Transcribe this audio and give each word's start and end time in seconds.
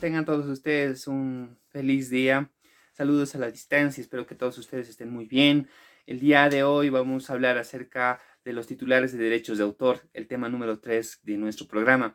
Tengan 0.00 0.24
todos 0.24 0.46
ustedes 0.46 1.06
un 1.06 1.58
feliz 1.68 2.08
día. 2.08 2.50
Saludos 2.92 3.34
a 3.34 3.38
la 3.38 3.50
distancia, 3.50 4.00
espero 4.00 4.26
que 4.26 4.34
todos 4.34 4.56
ustedes 4.58 4.88
estén 4.88 5.10
muy 5.10 5.26
bien. 5.26 5.68
El 6.06 6.18
día 6.18 6.48
de 6.48 6.62
hoy 6.62 6.88
vamos 6.88 7.28
a 7.28 7.34
hablar 7.34 7.58
acerca 7.58 8.20
de 8.44 8.52
los 8.52 8.66
titulares 8.66 9.12
de 9.12 9.18
derechos 9.18 9.58
de 9.58 9.64
autor, 9.64 10.00
el 10.14 10.28
tema 10.28 10.48
número 10.48 10.78
3 10.80 11.20
de 11.24 11.36
nuestro 11.36 11.66
programa. 11.66 12.14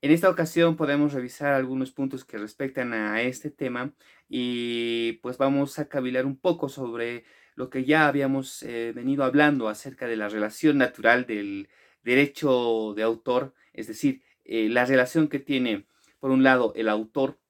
En 0.00 0.10
esta 0.10 0.28
ocasión 0.28 0.76
podemos 0.76 1.12
revisar 1.12 1.52
algunos 1.54 1.92
puntos 1.92 2.24
que 2.24 2.38
respectan 2.38 2.92
a 2.92 3.22
este 3.22 3.50
tema 3.50 3.92
y 4.28 5.12
pues 5.22 5.38
vamos 5.38 5.78
a 5.78 5.88
cavilar 5.88 6.26
un 6.26 6.36
poco 6.36 6.68
sobre 6.68 7.24
lo 7.54 7.70
que 7.70 7.84
ya 7.84 8.08
habíamos 8.08 8.62
eh, 8.64 8.92
venido 8.94 9.22
hablando 9.22 9.68
acerca 9.68 10.06
de 10.06 10.16
la 10.16 10.28
relación 10.28 10.78
natural 10.78 11.26
del 11.26 11.68
derecho 12.02 12.94
de 12.96 13.02
autor, 13.04 13.54
es 13.72 13.86
decir, 13.86 14.22
eh, 14.44 14.68
la 14.68 14.84
relación 14.86 15.28
que 15.28 15.38
tiene, 15.38 15.86
por 16.22 16.30
un 16.30 16.44
lado, 16.44 16.72
el 16.76 16.88
autor 16.88 17.40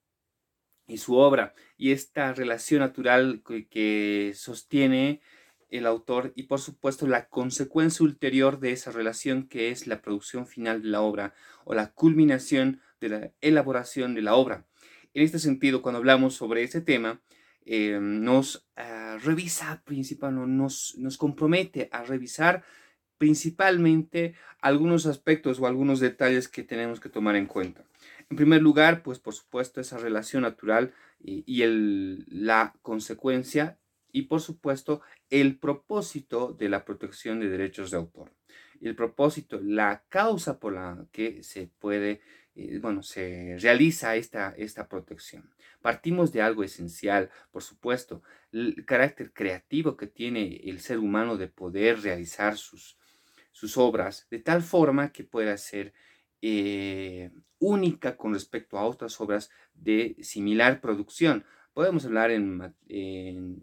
y 0.87 0.97
su 0.97 1.17
obra, 1.17 1.53
y 1.77 1.93
esta 1.93 2.33
relación 2.33 2.81
natural 2.81 3.43
que, 3.45 4.33
sostiene 4.35 5.21
el 5.69 5.85
autor 5.85 6.33
y 6.37 6.45
por 6.45 6.59
supuesto 6.59 7.07
la 7.07 7.29
consecuencia 7.29 8.03
ulterior 8.03 8.61
de 8.61 8.73
esa 8.73 8.91
relación 8.91 9.47
que 9.47 9.71
es 9.71 9.87
la 9.87 10.01
producción 10.01 10.47
final 10.47 10.81
de 10.81 10.89
la 10.89 11.03
obra 11.03 11.35
o 11.67 11.75
la 11.75 11.93
culminación 11.93 12.81
de 12.99 13.09
la 13.11 13.31
elaboración 13.43 14.15
de 14.15 14.23
la 14.23 14.37
obra. 14.37 14.67
En 15.13 15.23
este 15.23 15.39
sentido, 15.39 15.83
cuando 15.83 15.99
hablamos 15.99 16.33
sobre 16.33 16.63
ese 16.63 16.81
tema, 16.81 17.21
eh, 17.67 17.99
nos 18.01 18.67
ah, 18.77 19.19
revisa 19.23 19.83
principal, 19.85 20.35
nos, 20.57 20.95
nos 20.97 21.19
compromete 21.19 21.91
a 21.93 22.05
revisar 22.05 22.65
principalmente 23.19 24.35
algunos 24.63 25.05
aspectos 25.05 25.61
o 25.61 25.67
algunos 25.67 26.01
detalles 26.01 26.49
que 26.49 26.63
tenemos 26.63 27.01
que 27.01 27.11
tomar 27.11 27.37
en 27.37 27.45
cuenta. 27.45 27.85
En 28.33 28.37
primer 28.37 28.63
lugar, 28.63 29.03
pues 29.03 29.19
por 29.19 29.35
supuesto 29.35 29.79
esa 29.79 29.99
relación 29.99 30.45
natural 30.45 30.95
y, 31.21 31.61
el, 31.61 32.25
la 32.31 32.75
consecuencia 32.81 33.79
y 34.11 34.23
por 34.23 34.41
supuesto 34.41 35.03
el 35.29 35.59
propósito 35.59 36.55
de 36.59 36.71
la 36.71 36.87
protección 36.87 37.41
de 37.41 37.51
derechos 37.51 37.91
de 37.91 37.99
autor. 37.99 38.33
El 38.81 38.97
propósito, 38.97 39.61
la 39.63 40.07
causa 40.09 40.59
por 40.59 40.73
la 40.73 41.07
que 41.13 41.43
se 41.43 41.67
puede, 41.79 42.23
eh, 42.55 42.79
bueno, 42.79 43.03
se 43.03 43.59
realiza 43.61 44.17
esta, 44.17 44.55
esta 44.57 44.89
protección. 44.89 45.55
Partimos 45.83 46.33
de 46.33 46.41
algo 46.41 46.65
esencial, 46.65 47.29
por 47.51 47.63
supuesto, 47.63 48.23
el 48.51 48.87
carácter 48.87 49.35
creativo 49.35 49.95
que 49.95 50.07
tiene 50.07 50.57
el 50.65 50.81
ser 50.81 50.99
humano 50.99 51.37
de 51.37 51.49
poder 51.49 52.01
realizar 52.01 52.57
sus, 52.57 52.97
sus 53.51 53.77
obras 53.77 54.27
de 54.31 54.39
tal 54.39 54.63
forma 54.63 55.13
que 55.13 55.23
pueda 55.23 55.55
ser 55.59 55.93
eh, 56.41 57.31
única 57.63 58.17
con 58.17 58.35
respecto 58.35 58.77
a 58.77 58.85
otras 58.85 59.21
obras 59.21 59.51
de 59.73 60.17
similar 60.21 60.81
producción. 60.81 61.45
Podemos 61.73 62.05
hablar 62.05 62.31
en, 62.33 62.75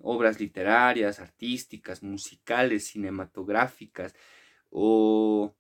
obras 0.02 0.40
literarias, 0.40 1.20
artísticas, 1.20 2.02
musicales, 2.02 2.88
cinematográficas 2.88 4.16
o 4.70 5.54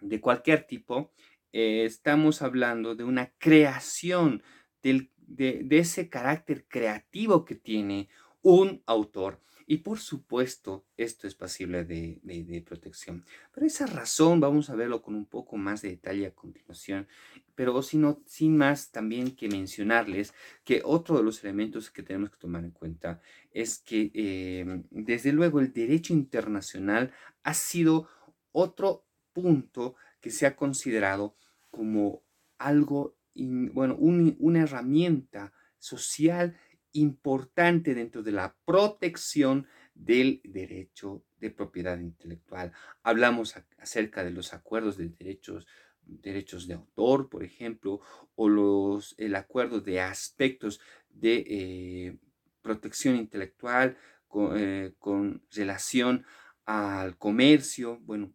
de 0.00 0.20
cualquier 0.20 0.66
tipo. 0.66 1.12
Eh, 1.52 1.84
estamos 1.84 2.40
hablando 2.40 2.94
de 2.94 3.04
una 3.04 3.32
creación 3.38 4.42
de, 4.82 5.10
de 5.26 5.78
ese 5.78 6.08
carácter 6.08 6.66
creativo 6.66 7.44
que 7.44 7.54
tiene 7.54 8.08
un 8.40 8.82
autor 8.86 9.40
y 9.72 9.78
por 9.78 10.00
supuesto, 10.00 10.84
esto 10.98 11.26
es 11.26 11.34
pasible 11.34 11.86
de, 11.86 12.62
protección. 12.66 13.24
Pero 13.54 13.66
esa 13.66 13.86
razón 13.86 14.38
vamos 14.38 14.68
a 14.68 14.74
verlo 14.74 15.00
con 15.00 15.14
un 15.14 15.24
poco 15.24 15.56
más 15.56 15.80
de 15.80 15.88
detalle 15.88 16.26
a 16.26 16.34
continuación. 16.34 17.08
Pero 17.54 17.80
sino, 17.80 18.20
sin 18.26 18.58
más, 18.58 18.92
también 18.92 19.34
que 19.34 19.48
mencionarles 19.48 20.34
que 20.62 20.82
otro 20.84 21.16
de 21.16 21.22
los 21.22 21.42
elementos 21.42 21.90
que 21.90 22.02
tenemos 22.02 22.28
que 22.28 22.36
tomar 22.36 22.64
en 22.64 22.72
cuenta 22.72 23.22
es 23.50 23.78
que, 23.78 24.10
em, 24.12 24.84
desde 24.90 25.32
luego, 25.32 25.58
el 25.58 25.72
derecho 25.72 26.12
internacional 26.12 27.10
ha 27.42 27.54
sido 27.54 28.10
otro 28.52 29.06
punto 29.32 29.94
que 30.20 30.30
se 30.30 30.44
ha 30.44 30.54
considerado 30.54 31.34
como 31.70 32.22
algo, 32.58 33.16
bueno, 33.34 33.96
una 33.96 34.64
herramienta 34.64 35.54
social 35.78 36.58
importante 36.92 37.94
dentro 37.94 38.22
de 38.22 38.32
la 38.32 38.56
protección 38.64 39.66
del 39.94 40.40
derecho 40.44 41.24
de 41.38 41.50
propiedad 41.50 41.98
intelectual. 41.98 42.72
Hablamos 43.02 43.54
acerca 43.78 44.24
de 44.24 44.30
los 44.30 44.54
acuerdos 44.54 44.96
de 44.96 45.08
derechos, 45.08 45.66
derechos 46.04 46.66
de 46.66 46.74
autor, 46.74 47.28
por 47.28 47.44
ejemplo, 47.44 48.00
o 48.34 48.48
los, 48.48 49.14
el 49.18 49.34
acuerdo 49.34 49.80
de 49.80 50.00
aspectos 50.00 50.80
de 51.10 51.44
eh, 51.46 52.18
protección 52.62 53.16
intelectual 53.16 53.96
con, 54.28 54.56
eh, 54.56 54.94
con 54.98 55.42
relación 55.50 56.24
al 56.64 57.18
comercio, 57.18 57.98
bueno, 58.00 58.32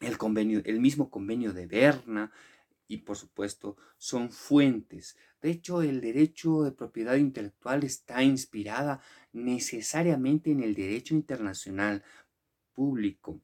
el 0.00 0.18
convenio, 0.18 0.60
el 0.64 0.80
mismo 0.80 1.10
convenio 1.10 1.52
de 1.52 1.66
Berna, 1.66 2.30
y 2.88 2.98
por 2.98 3.16
supuesto 3.16 3.76
son 3.98 4.30
fuentes. 4.32 5.16
De 5.40 5.50
hecho, 5.50 5.82
el 5.82 6.00
derecho 6.00 6.62
de 6.62 6.72
propiedad 6.72 7.16
intelectual 7.16 7.84
está 7.84 8.22
inspirada 8.22 9.00
necesariamente 9.32 10.50
en 10.50 10.62
el 10.62 10.74
derecho 10.74 11.14
internacional 11.14 12.02
público, 12.72 13.40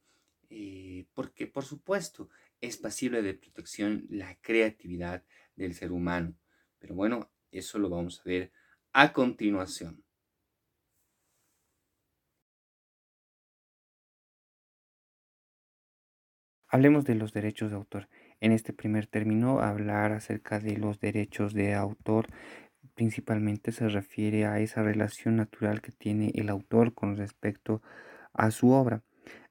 eh, 0.51 1.07
porque 1.15 1.47
por 1.47 1.65
supuesto 1.65 2.29
es 2.61 2.77
pasible 2.77 3.23
de 3.23 3.35
protección 3.35 4.07
la 4.11 4.37
creatividad 4.41 5.25
del 5.57 5.75
ser 5.75 5.93
humano. 5.93 6.35
Pero 6.79 6.95
bueno, 6.95 7.31
eso 7.51 7.79
lo 7.79 7.89
vamos 7.89 8.21
a 8.21 8.25
ver 8.25 8.53
a 8.93 9.13
continuación. 9.13 10.05
Hablemos 16.69 17.05
de 17.05 17.15
los 17.15 17.33
derechos 17.33 17.71
de 17.71 17.77
autor. 17.77 18.09
En 18.45 18.53
este 18.53 18.75
primer 18.75 19.07
término, 19.07 19.61
hablar 19.61 20.13
acerca 20.13 20.61
de 20.61 20.77
los 20.77 21.01
derechos 21.01 21.55
de 21.55 21.73
autor 21.73 22.27
principalmente 22.95 23.73
se 23.73 23.89
refiere 23.89 24.45
a 24.45 24.61
esa 24.61 24.83
relación 24.83 25.37
natural 25.37 25.81
que 25.81 25.93
tiene 25.93 26.31
el 26.35 26.51
autor 26.51 26.93
con 26.93 27.17
respecto 27.17 27.81
a 28.35 28.51
su 28.51 28.69
obra. 28.69 29.01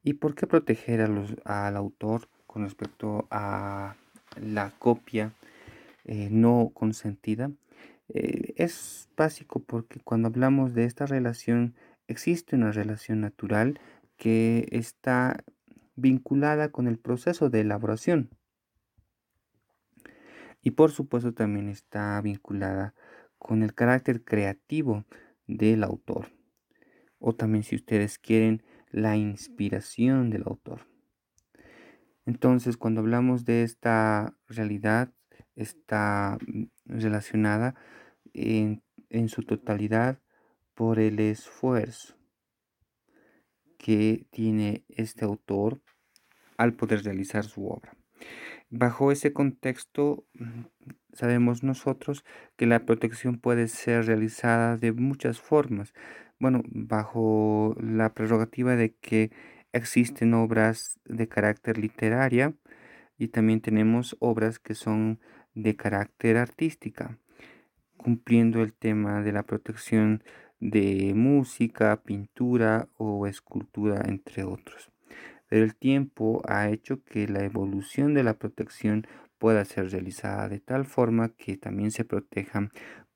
¿Y 0.04 0.14
por 0.14 0.36
qué 0.36 0.46
proteger 0.46 1.02
a 1.02 1.08
los, 1.08 1.34
al 1.44 1.76
autor 1.76 2.30
con 2.46 2.66
respecto 2.66 3.28
a 3.32 3.96
la 4.40 4.72
copia 4.78 5.32
eh, 6.06 6.28
no 6.30 6.70
consentida? 6.72 7.50
Eh, 8.10 8.54
es 8.58 9.10
básico 9.18 9.60
porque 9.60 10.02
cuando 10.02 10.28
hablamos 10.28 10.76
de 10.76 10.86
esta 10.86 11.08
relación 11.08 11.74
existe 12.08 12.56
una 12.56 12.72
relación 12.72 13.22
natural 13.22 13.80
que 14.18 14.68
está 14.70 15.44
vinculada 15.96 16.70
con 16.70 16.88
el 16.88 17.00
proceso 17.00 17.50
de 17.50 17.62
elaboración 17.62 18.30
y 20.64 20.72
por 20.72 20.92
supuesto 20.92 21.34
también 21.34 21.68
está 21.68 22.20
vinculada 22.22 22.96
con 23.38 23.62
el 23.62 23.74
carácter 23.74 24.24
creativo 24.24 25.06
del 25.46 25.84
autor. 25.84 26.32
O 27.20 27.36
también 27.36 27.64
si 27.64 27.76
ustedes 27.76 28.18
quieren 28.18 28.64
la 28.90 29.18
inspiración 29.18 30.30
del 30.30 30.44
autor. 30.46 30.88
Entonces 32.26 32.78
cuando 32.78 33.02
hablamos 33.02 33.44
de 33.44 33.64
esta 33.64 34.38
realidad 34.48 35.14
está 35.56 36.38
mm, 36.48 36.64
relacionada 36.86 37.76
en, 38.34 38.82
en 39.10 39.28
su 39.28 39.44
totalidad 39.44 40.20
por 40.74 41.00
el 41.00 41.20
esfuerzo 41.20 42.16
que 43.78 44.26
tiene 44.32 44.86
este 44.88 45.26
autor 45.26 45.82
al 46.58 46.74
poder 46.74 47.04
realizar 47.04 47.44
su 47.44 47.68
obra. 47.68 47.98
Bajo 48.76 49.12
ese 49.12 49.34
contexto, 49.34 50.26
mm, 50.34 50.62
sabemos 51.14 51.62
nosotros 51.62 52.26
que 52.56 52.66
la 52.66 52.86
protección 52.88 53.38
puede 53.38 53.68
ser 53.68 54.08
realizada 54.08 54.78
de 54.78 54.92
muchas 54.94 55.40
formas. 55.40 55.94
Bueno, 56.40 56.64
bajo 56.66 57.76
la 57.80 58.16
prerrogativa 58.16 58.76
de 58.76 58.96
que 58.96 59.32
existen 59.74 60.34
obras 60.34 61.00
de 61.06 61.28
carácter 61.28 61.78
literaria 61.78 62.56
y 63.16 63.28
también 63.28 63.62
tenemos 63.62 64.18
obras 64.20 64.58
que 64.58 64.74
son 64.74 65.20
de 65.54 65.76
carácter 65.76 66.38
artística, 66.38 67.20
cumpliendo 67.98 68.64
el 68.64 68.74
tema 68.74 69.22
de 69.22 69.34
la 69.34 69.44
protección 69.44 70.24
de 70.60 71.14
música, 71.16 72.02
pintura 72.04 72.90
o 72.98 73.28
escultura, 73.28 74.02
entre 74.08 74.44
otros 74.46 74.93
el 75.62 75.76
tiempo 75.76 76.42
ha 76.48 76.70
hecho 76.70 77.04
que 77.04 77.28
la 77.28 77.44
evolución 77.44 78.16
de 78.16 78.24
la 78.24 78.40
protección 78.40 79.06
pueda 79.38 79.64
ser 79.66 79.92
realizada 79.92 80.50
de 80.50 80.60
tal 80.60 80.86
forma 80.86 81.30
que 81.30 81.58
también 81.58 81.92
se 81.92 82.06
protejan 82.06 82.72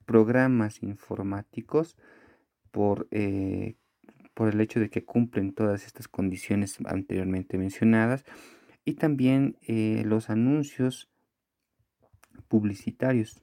programas 0.05 0.83
informáticos 0.83 1.97
por, 2.69 3.07
eh, 3.09 3.75
por 4.35 4.49
el 4.49 4.61
hecho 4.61 4.79
de 4.79 4.91
que 4.91 5.03
cumplen 5.03 5.53
todas 5.53 5.87
estas 5.87 6.07
condiciones 6.07 6.77
anteriormente 6.85 7.57
mencionadas 7.57 8.23
y 8.85 8.93
también 8.93 9.57
eh, 9.63 10.03
los 10.05 10.29
anuncios 10.29 11.09
publicitarios, 12.47 13.41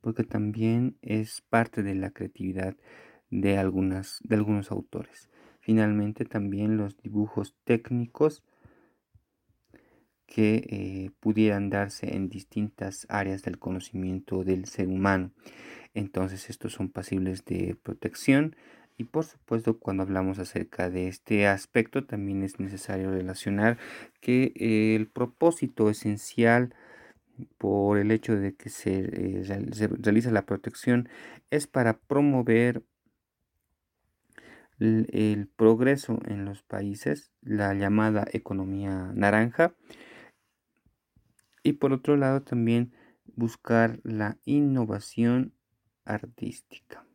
porque 0.00 0.24
también 0.24 0.96
es 1.02 1.40
parte 1.40 1.84
de 1.84 1.94
la 1.94 2.10
creatividad 2.10 2.76
de, 3.30 3.58
algunas, 3.58 4.18
de 4.24 4.34
algunos 4.34 4.72
autores. 4.72 5.30
Finalmente 5.62 6.24
también 6.24 6.76
los 6.76 6.96
dibujos 6.98 7.54
técnicos 7.62 8.42
que 10.26 10.66
eh, 10.68 11.10
pudieran 11.20 11.70
darse 11.70 12.16
en 12.16 12.28
distintas 12.28 13.06
áreas 13.08 13.42
del 13.42 13.60
conocimiento 13.60 14.42
del 14.42 14.64
ser 14.64 14.88
humano. 14.88 15.30
Entonces 15.94 16.50
estos 16.50 16.72
son 16.72 16.88
pasibles 16.88 17.44
de 17.44 17.76
protección 17.80 18.56
y 18.98 19.04
por 19.04 19.24
supuesto 19.24 19.78
cuando 19.78 20.02
hablamos 20.02 20.40
acerca 20.40 20.90
de 20.90 21.06
este 21.06 21.46
aspecto 21.46 22.04
también 22.04 22.42
es 22.42 22.58
necesario 22.58 23.12
relacionar 23.12 23.78
que 24.20 24.52
el 24.56 25.06
propósito 25.06 25.90
esencial 25.90 26.74
por 27.56 27.98
el 27.98 28.10
hecho 28.10 28.34
de 28.34 28.54
que 28.56 28.68
se, 28.68 28.98
eh, 29.12 29.60
realiza 30.02 30.32
la 30.32 30.44
protección 30.44 31.08
es 31.50 31.68
para 31.68 31.98
promover 31.98 32.82
el, 34.82 35.48
progreso 35.56 36.18
en 36.26 36.44
los 36.44 36.62
países, 36.62 37.32
la 37.40 37.74
llamada 37.74 38.26
economía 38.32 39.12
naranja, 39.14 39.74
y 41.62 41.74
por 41.74 41.92
otro 41.92 42.16
lado 42.16 42.42
también 42.42 42.92
buscar 43.36 44.00
la 44.02 44.38
innovación 44.44 45.54
artística. 46.04 47.06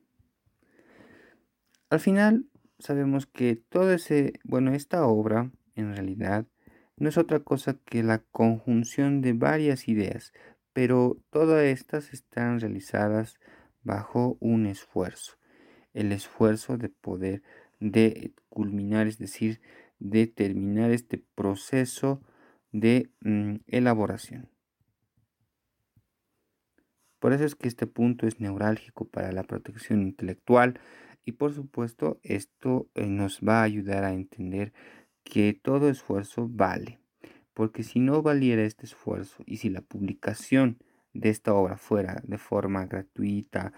Al 1.89 1.99
final 1.99 2.45
sabemos 2.79 3.25
que 3.25 3.55
todo 3.55 3.91
ese, 3.91 4.33
bueno, 4.43 4.73
esta 4.73 5.05
obra 5.05 5.51
en 5.75 5.93
realidad 5.93 6.47
no 6.95 7.09
es 7.09 7.17
otra 7.17 7.41
cosa 7.41 7.77
que 7.85 8.03
la 8.03 8.19
conjunción 8.31 9.21
de 9.21 9.33
varias 9.33 9.87
ideas, 9.87 10.33
pero 10.73 11.17
todas 11.29 11.63
estas 11.65 12.13
están 12.13 12.59
realizadas 12.59 13.35
bajo 13.83 14.37
un 14.39 14.65
esfuerzo, 14.65 15.36
el 15.93 16.11
esfuerzo 16.11 16.77
de 16.77 16.89
poder 16.89 17.41
de 17.79 18.33
culminar, 18.49 19.07
es 19.07 19.17
decir, 19.17 19.61
de 19.99 20.27
terminar 20.27 20.91
este 20.91 21.23
proceso 21.35 22.21
de 22.71 23.09
mm, 23.21 23.57
elaboración. 23.67 24.49
Por 27.19 27.33
eso 27.33 27.45
es 27.45 27.55
que 27.55 27.67
este 27.67 27.87
punto 27.87 28.27
es 28.27 28.39
neurálgico 28.39 29.05
para 29.05 29.31
la 29.31 29.43
protección 29.43 30.03
intelectual 30.03 30.79
y 31.25 31.33
por 31.33 31.53
supuesto 31.53 32.19
esto 32.23 32.89
eh, 32.93 33.07
nos 33.07 33.41
va 33.41 33.61
a 33.61 33.63
ayudar 33.63 34.03
a 34.03 34.13
entender 34.13 34.71
que 35.23 35.53
todo 35.53 35.89
esfuerzo 35.89 36.47
vale. 36.49 36.99
Porque 37.53 37.81
si 37.81 37.99
no 37.99 38.21
valiera 38.21 38.63
este 38.63 38.85
esfuerzo 38.85 39.43
y 39.47 39.57
si 39.57 39.69
la 39.69 39.81
publicación 39.81 40.77
de 41.13 41.29
esta 41.29 41.55
obra 41.55 41.77
fuera 41.77 42.21
de 42.23 42.37
forma 42.37 42.85
gratuita, 42.85 43.73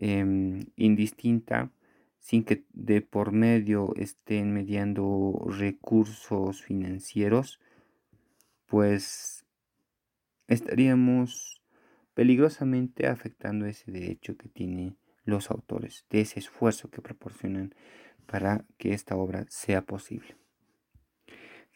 em, 0.00 0.66
indistinta, 0.76 1.70
sin 2.18 2.44
que 2.44 2.64
de 2.72 3.00
por 3.00 3.32
medio 3.32 3.94
estén 3.96 4.52
mediando 4.52 5.38
recursos 5.46 6.62
financieros, 6.62 7.60
pues 8.66 9.46
estaríamos 10.46 11.62
peligrosamente 12.14 13.06
afectando 13.06 13.66
ese 13.66 13.92
derecho 13.92 14.36
que 14.36 14.48
tienen 14.48 14.96
los 15.24 15.50
autores, 15.50 16.06
de 16.10 16.22
ese 16.22 16.40
esfuerzo 16.40 16.90
que 16.90 17.02
proporcionan 17.02 17.74
para 18.26 18.64
que 18.76 18.92
esta 18.92 19.16
obra 19.16 19.46
sea 19.48 19.82
posible. 19.82 20.36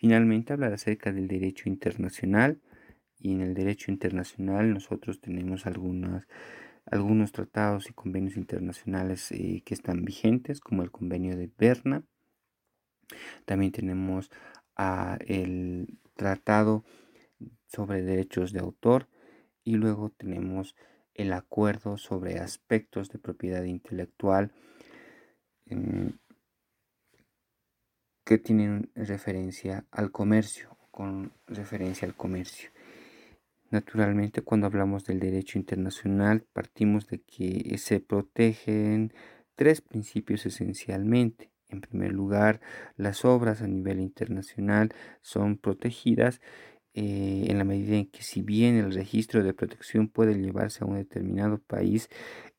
Finalmente, 0.03 0.53
hablar 0.53 0.73
acerca 0.73 1.13
del 1.13 1.29
derecho 1.29 1.69
internacional. 1.69 2.61
Y 3.21 3.35
en 3.35 3.41
el 3.41 3.55
derecho 3.55 3.93
internacional 3.93 4.73
nosotros 4.73 5.21
tenemos 5.21 5.65
algunas, 5.65 6.27
algunos 6.87 7.33
tratados 7.33 7.89
y 7.89 7.93
convenios 7.93 8.37
internacionales 8.37 9.31
eh, 9.33 9.63
que 9.65 9.75
están 9.75 10.05
vigentes, 10.05 10.61
como 10.61 10.83
el 10.83 10.91
convenio 10.91 11.37
de 11.37 11.51
Berna. 11.57 12.05
También 13.45 13.73
tenemos 13.73 14.31
el 15.27 15.99
tratado 16.15 16.85
sobre 17.67 18.03
derechos 18.03 18.53
de 18.53 18.61
autor 18.61 19.09
y 19.65 19.75
luego 19.75 20.11
tenemos 20.11 20.75
el 21.15 21.33
acuerdo 21.33 21.99
sobre 21.99 22.39
aspectos 22.39 23.11
de 23.11 23.19
propiedad 23.19 23.65
intelectual 23.65 24.53
em, 25.67 26.19
que 28.25 28.39
tienen 28.39 28.91
referencia 28.95 29.85
al 29.91 30.11
comercio, 30.11 30.77
con 30.91 31.33
referencia 31.47 32.07
al 32.07 32.15
comercio. 32.15 32.71
Naturalmente, 33.73 34.43
cuando 34.43 34.67
hablamos 34.67 35.07
del 35.07 35.19
derecho 35.19 35.59
internacional, 35.59 36.45
partimos 36.53 37.07
de 37.07 37.23
que 37.23 37.79
se 37.79 38.01
protegen 38.01 39.15
tres 39.55 39.81
principios 39.81 40.45
esencialmente. 40.45 41.51
En 41.71 41.81
primer 41.81 42.13
lugar, 42.13 42.61
las 42.97 43.25
obras 43.25 43.63
a 43.63 43.67
nivel 43.67 43.99
internacional 44.01 44.91
son 45.23 45.57
protegidas 45.57 46.43
eh, 46.93 47.47
en 47.49 47.57
la 47.57 47.65
medida 47.65 47.97
en 47.97 48.11
que 48.11 48.23
si 48.23 48.43
bien 48.43 48.77
el 48.77 48.93
registro 48.93 49.43
de 49.43 49.55
protección 49.55 50.09
puede 50.09 50.35
llevarse 50.35 50.85
a 50.85 50.87
un 50.87 50.97
determinado 50.97 51.59
país, 51.59 52.11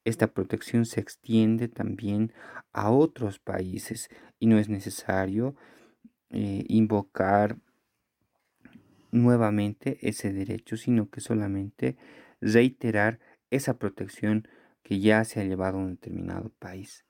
esta 0.06 0.34
protección 0.34 0.88
se 0.88 1.00
extiende 1.00 1.68
también 1.68 2.34
a 2.72 2.90
otros 2.90 3.38
países 3.38 4.10
y 4.40 4.48
no 4.48 4.58
es 4.58 4.68
necesario 4.68 5.56
eh, 6.32 6.66
invocar 6.70 7.58
nuevamente 9.14 9.98
ese 10.02 10.34
derecho, 10.34 10.76
sino 10.76 11.10
que 11.10 11.22
solamente 11.22 11.96
reiterar 12.42 13.20
esa 13.52 13.78
protección 13.78 14.48
que 14.82 15.00
ya 15.00 15.24
se 15.24 15.40
ha 15.40 15.46
llevado 15.46 15.78
a 15.78 15.82
un 15.82 15.92
determinado 15.92 16.52
país. 16.60 17.06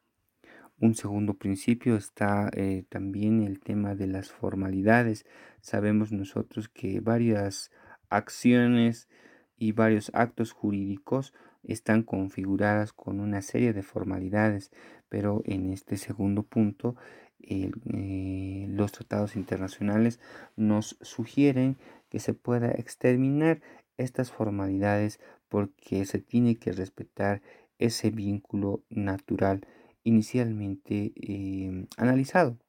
Un 0.79 0.95
segundo 0.95 1.35
principio 1.35 1.95
está 1.95 2.49
eh, 2.53 2.83
también 2.89 3.41
el 3.41 3.59
tema 3.59 3.95
de 3.95 4.07
las 4.07 4.31
formalidades. 4.31 5.25
Sabemos 5.61 6.11
nosotros 6.11 6.67
que 6.67 6.99
varias 6.99 7.71
acciones 8.09 9.07
y 9.55 9.71
varios 9.71 10.11
actos 10.13 10.51
jurídicos 10.51 11.33
están 11.63 12.03
configuradas 12.03 12.91
con 12.91 13.21
una 13.21 13.41
serie 13.41 13.71
de 13.71 13.83
formalidades, 13.83 14.71
pero 15.07 15.41
en 15.45 15.71
este 15.71 15.95
segundo 15.95 16.43
punto 16.43 16.97
eh, 17.39 17.71
los 18.69 18.91
tratados 18.91 19.35
internacionales 19.35 20.19
nos 20.55 20.97
sugieren 21.01 21.77
que 22.13 22.19
se 22.19 22.35
pueda 22.35 22.69
exterminar 22.69 23.59
estas 23.97 24.31
formalidades 24.31 25.19
porque 25.49 26.05
se 26.05 26.19
tiene 26.19 26.57
que 26.57 26.71
respetar 26.71 27.41
ese 27.79 28.11
vínculo 28.11 28.83
natural 28.91 29.65
inicialmente 30.03 31.11
em, 31.15 31.87
analizado. 31.97 32.59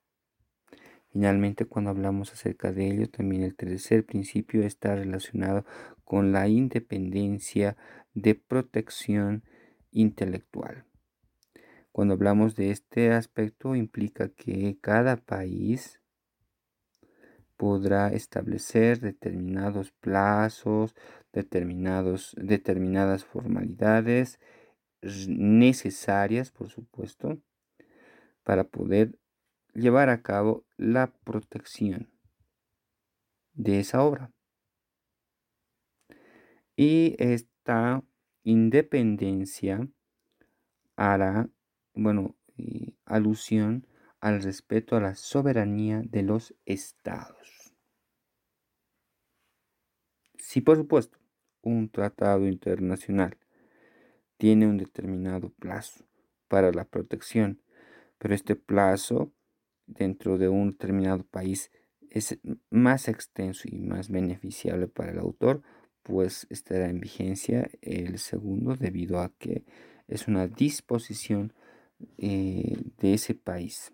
Finalmente, 1.13 1.67
cuando 1.67 1.91
hablamos 1.91 2.33
acerca 2.33 2.73
de 2.73 2.87
ello, 2.87 3.11
también 3.11 3.43
el 3.43 3.55
tercer 3.55 4.07
principio 4.07 4.63
está 4.63 4.97
relacionado 4.97 5.67
con 6.05 6.33
la 6.33 6.49
independencia 6.49 7.77
de 8.15 8.35
protección 8.35 9.43
intelectual. 9.91 10.87
Cuando 11.93 12.15
hablamos 12.15 12.57
de 12.57 12.71
este 12.71 13.13
aspecto, 13.13 13.77
implica 13.77 14.31
que 14.31 14.79
cada 14.81 15.17
país 15.17 16.01
podrá 17.57 18.09
establecer 18.09 19.01
determinados 19.01 19.93
plazos, 19.93 20.95
determinados, 21.33 22.35
determinadas 22.39 23.25
formalidades 23.25 24.39
necesarias, 25.29 26.51
por 26.51 26.69
supuesto, 26.71 27.39
para 28.43 28.65
poder 28.65 29.19
llevar 29.75 30.09
a 30.09 30.23
cabo 30.23 30.65
la 30.77 31.13
protección 31.25 32.11
de 33.53 33.81
esa 33.81 34.03
obra. 34.03 34.33
Y 36.77 37.15
esta 37.19 38.03
independencia 38.43 39.89
hará, 40.97 41.49
bueno, 41.95 42.37
alusión 43.05 43.87
al 44.25 44.43
respeto 44.43 44.97
a 44.97 45.01
la 45.01 45.17
soberanía 45.17 46.01
de 46.03 46.23
los 46.23 46.55
estados. 46.65 47.75
Si 50.39 50.63
por 50.63 50.79
supuesto 50.79 51.19
un 51.61 51.91
tratado 51.91 52.49
internacional 52.49 53.37
tiene 54.39 54.67
un 54.67 54.79
determinado 54.79 55.51
plazo 55.51 56.07
para 56.49 56.73
la 56.73 56.87
protección, 56.87 57.61
pero 58.17 58.35
este 58.35 58.57
plazo 58.57 59.31
dentro 59.87 60.39
de 60.39 60.49
un 60.49 60.71
determinado 60.71 61.25
país 61.25 61.71
es 62.09 62.39
más 62.71 63.09
extenso 63.09 63.69
y 63.71 63.77
más 63.77 64.09
beneficiable 64.09 64.89
para 64.89 65.13
el 65.13 65.19
autor, 65.19 65.61
pues 66.03 66.47
estará 66.49 66.89
en 66.89 66.99
vigencia 66.99 67.69
el 67.83 68.19
segundo 68.19 68.75
debido 68.75 69.21
a 69.21 69.35
que 69.37 69.67
es 70.09 70.29
una 70.29 70.49
disposición 70.49 71.53
eh, 72.17 72.79
de 72.97 73.13
ese 73.13 73.35
país 73.35 73.94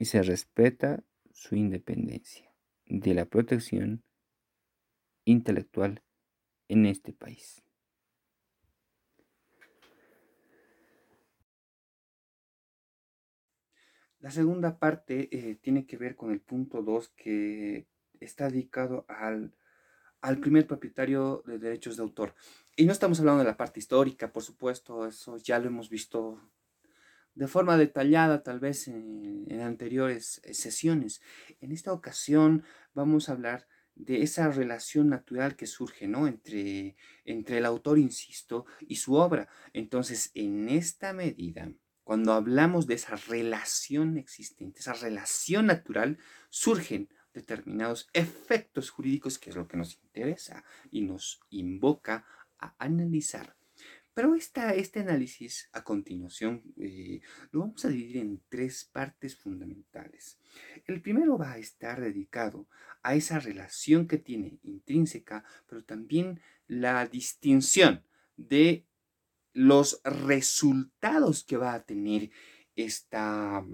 y 0.00 0.06
se 0.06 0.22
respeta 0.22 1.04
su 1.30 1.56
independencia 1.56 2.50
de 2.86 3.12
la 3.12 3.26
protección 3.26 4.02
intelectual 5.26 6.02
en 6.68 6.86
este 6.86 7.12
país. 7.12 7.62
La 14.20 14.30
segunda 14.30 14.78
parte 14.78 15.28
eh, 15.32 15.56
tiene 15.56 15.86
que 15.86 15.98
ver 15.98 16.16
con 16.16 16.30
el 16.30 16.40
punto 16.40 16.82
2 16.82 17.10
que 17.10 17.86
está 18.20 18.48
dedicado 18.48 19.04
al, 19.06 19.54
al, 20.22 20.40
primer 20.40 20.66
propietario 20.66 21.42
de 21.46 21.58
derechos 21.58 21.98
de 21.98 22.02
autor. 22.04 22.34
Y 22.74 22.86
no 22.86 22.92
estamos 22.92 23.20
hablando 23.20 23.40
de 23.40 23.50
la 23.50 23.56
parte 23.58 23.80
histórica, 23.80 24.32
por 24.32 24.42
supuesto, 24.42 25.06
eso 25.06 25.36
ya 25.36 25.58
lo 25.58 25.66
hemos 25.66 25.90
visto 25.90 26.40
de 27.40 27.48
forma 27.48 27.78
detallada 27.78 28.42
tal 28.42 28.60
vez 28.60 28.86
en, 28.86 29.48
anteriores 29.62 30.42
eh, 30.44 30.52
sesiones. 30.52 31.22
En 31.62 31.72
esta 31.72 31.90
ocasión 31.90 32.64
vamos 32.92 33.28
a 33.28 33.32
hablar 33.32 33.66
de 33.94 34.20
esa 34.22 34.50
relación 34.50 35.08
natural 35.08 35.56
que 35.56 35.66
surge 35.66 36.06
¿no? 36.06 36.26
entre, 36.26 36.96
entre 37.24 37.56
el 37.56 37.64
autor, 37.64 37.98
insisto, 37.98 38.66
y 38.80 38.96
su 38.96 39.14
obra. 39.14 39.48
Entonces, 39.72 40.32
en 40.34 40.68
esta 40.68 41.14
medida, 41.14 41.72
cuando 42.04 42.34
hablamos 42.34 42.86
de 42.86 42.94
esa 42.96 43.16
relación 43.16 44.18
existente, 44.18 44.80
esa 44.80 44.92
relación 44.92 45.64
natural, 45.64 46.18
surgen 46.50 47.08
determinados 47.32 48.10
efectos 48.12 48.90
jurídicos, 48.90 49.38
que 49.38 49.48
es 49.48 49.56
lo 49.56 49.66
que 49.66 49.78
nos 49.78 49.94
interesa 50.02 50.62
y 50.90 51.00
nos 51.00 51.40
invoca 51.48 52.26
a 52.58 52.74
analizar. 52.78 53.56
Pero 54.14 54.34
esta, 54.34 54.74
este 54.74 55.00
análisis 55.00 55.68
a 55.72 55.84
continuación 55.84 56.62
eh, 56.76 57.20
lo 57.52 57.60
vamos 57.60 57.84
a 57.84 57.88
dividir 57.88 58.18
en 58.18 58.42
tres 58.48 58.84
partes 58.84 59.36
fundamentales. 59.36 60.38
El 60.84 61.00
primero 61.00 61.38
va 61.38 61.52
a 61.52 61.58
estar 61.58 62.00
dedicado 62.00 62.68
a 63.02 63.14
esa 63.14 63.38
relación 63.38 64.08
que 64.08 64.18
tiene 64.18 64.58
intrínseca, 64.62 65.44
pero 65.68 65.84
también 65.84 66.40
la 66.66 67.06
distinción 67.06 68.04
de 68.36 68.84
los 69.52 70.00
resultados 70.04 71.44
que 71.44 71.56
va 71.56 71.74
a 71.74 71.84
tener 71.84 72.30
esta, 72.76 73.64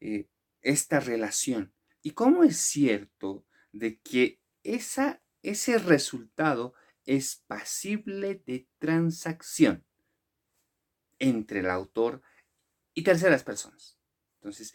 eh, 0.00 0.28
esta 0.62 1.00
relación. 1.00 1.72
Y 2.02 2.12
cómo 2.12 2.44
es 2.44 2.56
cierto 2.56 3.46
de 3.72 3.98
que 4.00 4.40
esa, 4.62 5.22
ese 5.42 5.78
resultado 5.78 6.74
es 7.04 7.42
pasible 7.46 8.42
de 8.46 8.68
transacción 8.78 9.84
entre 11.18 11.60
el 11.60 11.70
autor 11.70 12.22
y 12.94 13.02
terceras 13.02 13.44
personas. 13.44 13.98
Entonces, 14.36 14.74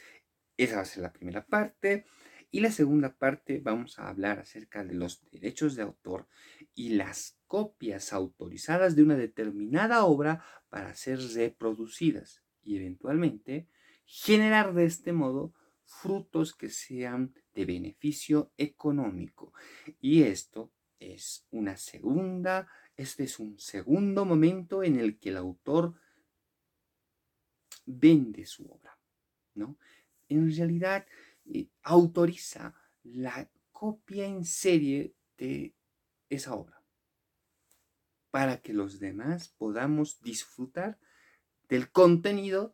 esa 0.56 0.78
va 0.78 0.82
a 0.82 0.86
ser 0.86 1.04
la 1.04 1.14
primera 1.14 1.46
parte. 1.46 2.06
Y 2.50 2.62
la 2.62 2.72
segunda 2.72 3.14
parte 3.14 3.60
vamos 3.60 4.00
a 4.00 4.08
hablar 4.08 4.40
acerca 4.40 4.84
de 4.84 4.94
los 4.94 5.22
derechos 5.32 5.76
de 5.76 5.84
autor 5.84 6.28
y 6.74 6.90
las 6.90 7.38
copias 7.46 8.14
autorizadas 8.14 8.96
de 8.96 9.04
una 9.04 9.18
determinada 9.18 10.06
obra 10.06 10.44
para 10.70 10.96
ser 10.96 11.20
reproducidas 11.20 12.42
y 12.64 12.78
eventualmente 12.78 13.68
generar 14.06 14.74
de 14.74 14.86
este 14.86 15.12
modo 15.12 15.54
frutos 15.84 16.56
que 16.56 16.70
sean 16.70 17.34
de 17.54 17.66
beneficio 17.66 18.54
económico. 18.58 19.54
Y 20.00 20.24
esto 20.24 20.72
es 21.00 21.46
una 21.52 21.78
segunda, 21.78 22.68
este 22.96 23.24
es 23.26 23.40
un 23.40 23.60
segundo 23.60 24.26
momento 24.26 24.84
en 24.84 25.00
el 25.00 25.18
que 25.20 25.30
el 25.30 25.38
autor 25.38 25.96
vende 27.86 28.46
su 28.46 28.66
obra, 28.66 28.98
¿no? 29.56 29.78
En 30.30 30.54
realidad, 30.54 31.06
eh, 31.46 31.68
autoriza 31.84 32.74
la 33.04 33.50
copia 33.72 34.26
en 34.26 34.44
serie 34.44 35.14
de 35.38 35.74
esa 36.30 36.54
obra 36.56 36.82
para 38.32 38.62
que 38.62 38.74
los 38.74 39.00
demás 39.00 39.50
podamos 39.50 40.22
disfrutar 40.22 41.00
del 41.70 41.92
contenido 41.92 42.74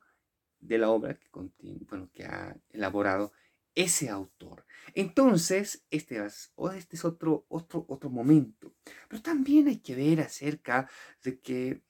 de 0.59 0.77
la 0.77 0.89
obra 0.89 1.15
que, 1.15 1.29
bueno, 1.29 2.09
que 2.13 2.25
ha 2.25 2.57
elaborado 2.69 3.31
ese 3.75 4.09
autor. 4.09 4.65
Entonces, 4.93 5.85
este 5.89 6.23
es, 6.23 6.53
este 6.75 6.95
es 6.95 7.05
otro, 7.05 7.45
otro, 7.49 7.85
otro 7.87 8.09
momento. 8.09 8.75
Pero 9.07 9.21
también 9.21 9.67
hay 9.67 9.77
que 9.77 9.95
ver 9.95 10.21
acerca 10.21 10.89
de 11.23 11.39
que 11.39 11.83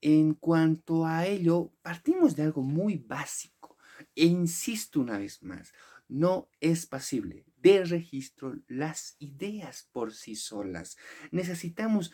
en 0.00 0.34
cuanto 0.34 1.06
a 1.06 1.26
ello, 1.26 1.72
partimos 1.82 2.36
de 2.36 2.44
algo 2.44 2.62
muy 2.62 2.96
básico. 2.96 3.76
E 4.14 4.26
insisto 4.26 5.00
una 5.00 5.18
vez 5.18 5.42
más, 5.42 5.72
no 6.08 6.48
es 6.60 6.86
pasible 6.86 7.44
de 7.56 7.84
registro 7.84 8.54
las 8.68 9.16
ideas 9.18 9.88
por 9.90 10.12
sí 10.12 10.36
solas. 10.36 10.96
Necesitamos 11.30 12.12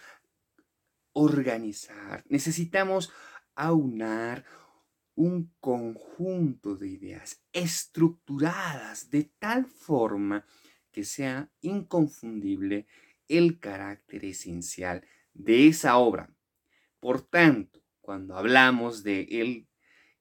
organizar, 1.13 2.25
necesitamos 2.29 3.13
aunar 3.55 4.45
un 5.15 5.53
conjunto 5.61 6.77
de 6.77 6.89
ideas 6.89 7.43
estructuradas 7.53 9.11
de 9.11 9.25
tal 9.39 9.67
forma 9.67 10.47
que 10.91 11.05
sea 11.05 11.51
inconfundible 11.61 12.87
el 13.29 13.59
carácter 13.59 14.25
esencial 14.25 15.05
de 15.33 15.69
esa 15.69 15.97
obra. 15.97 16.35
Por 17.01 17.23
tanto, 17.23 17.83
cuando 18.01 18.37
hablamos 18.37 19.03
de, 19.03 19.23
el, 19.31 19.69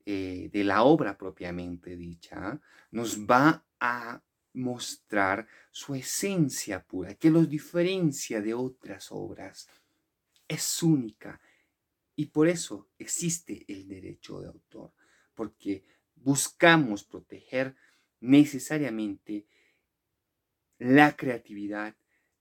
eh, 0.06 0.50
de 0.52 0.64
la 0.64 0.84
obra 0.84 1.18
propiamente 1.18 1.96
dicha, 1.96 2.62
nos 2.92 3.26
va 3.26 3.66
a 3.80 4.22
mostrar 4.54 5.48
su 5.72 5.96
esencia 5.96 6.84
pura, 6.84 7.16
que 7.16 7.30
los 7.30 7.50
diferencia 7.50 8.42
de 8.42 8.54
otras 8.54 9.08
obras. 9.12 9.68
Es 10.48 10.84
única, 10.84 11.40
y 12.22 12.28
por 12.28 12.48
eso 12.48 12.88
existe 13.00 13.66
el 13.68 13.88
derecho 13.88 14.42
de 14.42 14.48
autor, 14.50 14.94
porque 15.34 15.84
buscamos 16.13 17.04
proteger 17.04 17.75
necesariamente 18.20 19.48
la 20.78 21.16
creatividad 21.18 21.96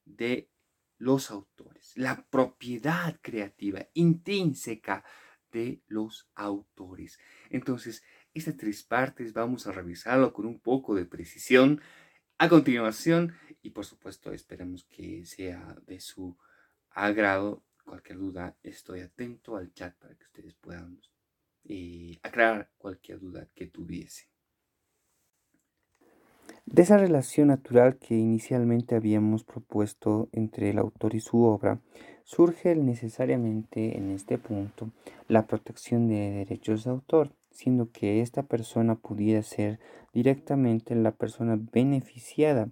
de 0.05 0.51
los 0.99 1.31
autores, 1.31 1.95
la 1.97 2.27
propiedad 2.29 3.19
creativa 3.23 3.89
intrínseca 3.95 5.03
de 5.51 5.81
los 5.87 6.29
autores. 6.35 7.19
Entonces, 7.49 8.03
estas 8.35 8.59
tres 8.59 8.83
partes 8.83 9.33
vamos 9.33 9.67
a 9.67 9.73
revisarlo 9.73 10.35
con 10.35 10.45
un 10.45 10.61
poco 10.61 10.95
de 10.95 11.07
precisión 11.07 11.81
a 12.37 12.51
continuación 12.51 13.35
y 13.63 13.71
por 13.71 13.87
supuesto 13.87 14.31
esperamos 14.35 14.85
que 14.85 15.25
sea 15.25 15.75
de 15.87 16.01
su 16.01 16.37
agrado 16.91 17.65
Cualquier 17.85 18.19
duda, 18.19 18.57
estoy 18.63 19.01
atento 19.01 19.57
al 19.57 19.73
chat 19.73 19.95
para 19.97 20.15
que 20.15 20.25
ustedes 20.25 20.55
puedan 20.55 21.01
eh, 21.65 22.19
aclarar 22.23 22.71
cualquier 22.79 23.21
duda 23.21 23.49
que 23.55 23.67
tuviesen. 23.67 24.29
De 26.67 26.83
esa 26.83 26.99
relación 26.99 27.49
natural 27.49 27.99
que 27.99 28.15
inicialmente 28.15 28.95
habíamos 28.95 29.43
propuesto 29.43 30.29
entre 30.33 30.71
el 30.71 30.79
autor 30.79 31.15
y 31.15 31.21
su 31.21 31.43
obra, 31.43 31.81
surge 32.23 32.77
necesariamente 32.77 33.99
en 33.99 34.11
este 34.11 34.39
punto 34.39 34.91
la 35.27 35.47
protección 35.47 36.07
de 36.07 36.31
derechos 36.31 36.85
de 36.85 36.91
autor, 36.91 37.35
siendo 37.51 37.91
que 37.91 38.21
esta 38.21 38.45
persona 38.45 38.95
pudiera 38.95 39.43
ser 39.43 39.81
directamente 40.13 40.95
la 40.95 41.11
persona 41.11 41.59
beneficiada 41.61 42.69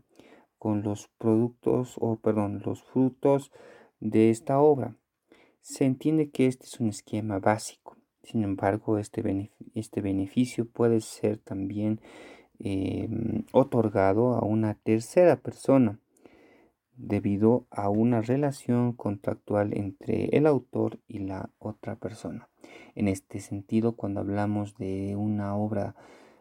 con 0.59 0.83
los 0.83 1.09
productos 1.19 1.97
o 1.99 2.17
perdón, 2.21 2.63
los 2.65 2.83
frutos 2.85 3.51
de 4.01 4.31
esta 4.31 4.61
obra. 4.61 4.97
Se 5.61 5.85
entiende 5.85 6.31
que 6.31 6.47
este 6.47 6.67
es 6.67 6.81
un 6.81 6.89
esquema 6.89 7.39
básico. 7.39 7.97
Sin 8.23 8.45
embargo, 8.45 8.99
este, 8.99 9.51
este 9.75 10.01
beneficio 10.01 10.69
puede 10.69 11.01
ser 11.01 11.39
también 11.39 12.01
em, 12.59 13.45
otorgado 13.53 14.35
a 14.35 14.45
una 14.45 14.75
tercera 14.75 15.37
persona 15.37 15.99
debido 16.97 17.67
a 17.71 17.89
una 17.89 18.21
relación 18.21 18.93
contractual 18.93 19.73
entre 19.77 20.37
el 20.37 20.47
autor 20.47 20.99
y 21.07 21.21
la 21.21 21.51
otra 21.59 21.97
persona. 21.97 22.49
En 22.95 23.07
este 23.09 23.39
sentido, 23.39 23.93
cuando 23.93 24.21
hablamos 24.21 24.77
de 24.77 25.15
una 25.17 25.57
obra 25.57 25.95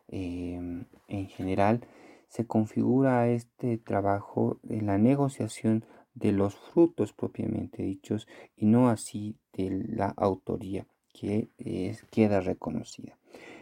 em, 0.07 0.85
en 1.07 1.27
general, 1.27 1.81
se 2.27 2.45
configura 2.45 3.29
este 3.29 3.77
trabajo 3.77 4.59
en 4.67 4.87
la 4.87 4.97
negociación 4.97 5.85
de 6.19 6.31
los 6.31 6.55
frutos 6.55 7.13
propiamente 7.13 7.83
dichos 7.83 8.27
y 8.55 8.65
no 8.65 8.89
así 8.89 9.35
de 9.53 9.69
la 9.89 10.07
autoría 10.17 10.87
que 11.13 11.49
queda 12.11 12.41
reconocida. 12.41 13.17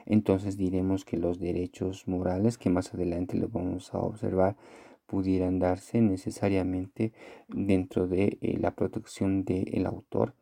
Entonces 0.05 0.57
diremos 0.57 1.05
que 1.05 1.17
los 1.17 1.39
derechos 1.39 2.07
morales, 2.07 2.57
que 2.57 2.69
más 2.69 2.93
adelante 2.93 3.37
lo 3.37 3.47
vamos 3.47 3.93
a 3.93 3.99
observar, 3.99 4.55
pudieran 5.05 5.59
darse 5.59 6.01
necesariamente 6.01 7.13
dentro 7.47 8.07
de 8.07 8.37
eh, 8.41 8.57
la 8.59 8.71
protección 8.71 9.45
del 9.45 9.85
autor 9.85 10.33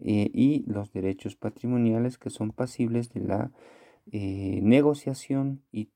eh, 0.00 0.30
y 0.32 0.64
los 0.66 0.92
derechos 0.92 1.36
patrimoniales 1.36 2.18
que 2.18 2.30
son 2.30 2.52
pasibles 2.52 3.12
de 3.12 3.20
la 3.20 3.52
eh, 4.10 4.60
negociación 4.62 5.62
y 5.72 5.90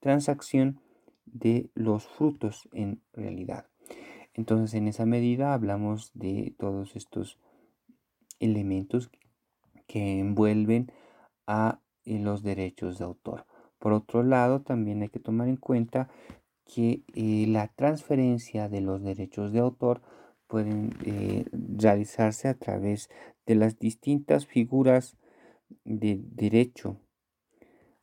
transacción 0.00 0.80
de 1.26 1.68
los 1.74 2.06
frutos 2.06 2.68
en 2.72 3.02
realidad. 3.12 3.66
Entonces, 4.38 4.74
en 4.74 4.86
esa 4.86 5.04
medida 5.04 5.52
hablamos 5.52 6.12
de 6.14 6.54
todos 6.58 6.94
estos 6.94 7.40
elementos 8.38 9.10
que 9.88 10.20
envuelven 10.20 10.92
a 11.48 11.80
eh, 12.04 12.20
los 12.20 12.44
derechos 12.44 12.98
de 12.98 13.04
autor. 13.04 13.46
Por 13.80 13.92
otro 13.92 14.22
lado, 14.22 14.62
también 14.62 15.02
hay 15.02 15.08
que 15.08 15.18
tomar 15.18 15.48
en 15.48 15.56
cuenta 15.56 16.08
que 16.64 17.02
eh, 17.14 17.46
la 17.48 17.66
transferencia 17.66 18.68
de 18.68 18.80
los 18.80 19.02
derechos 19.02 19.50
de 19.50 19.58
autor 19.58 20.02
pueden 20.46 20.94
eh, 21.04 21.44
realizarse 21.52 22.46
a 22.46 22.54
través 22.54 23.10
de 23.44 23.56
las 23.56 23.80
distintas 23.80 24.46
figuras 24.46 25.16
de 25.82 26.20
derecho, 26.22 27.00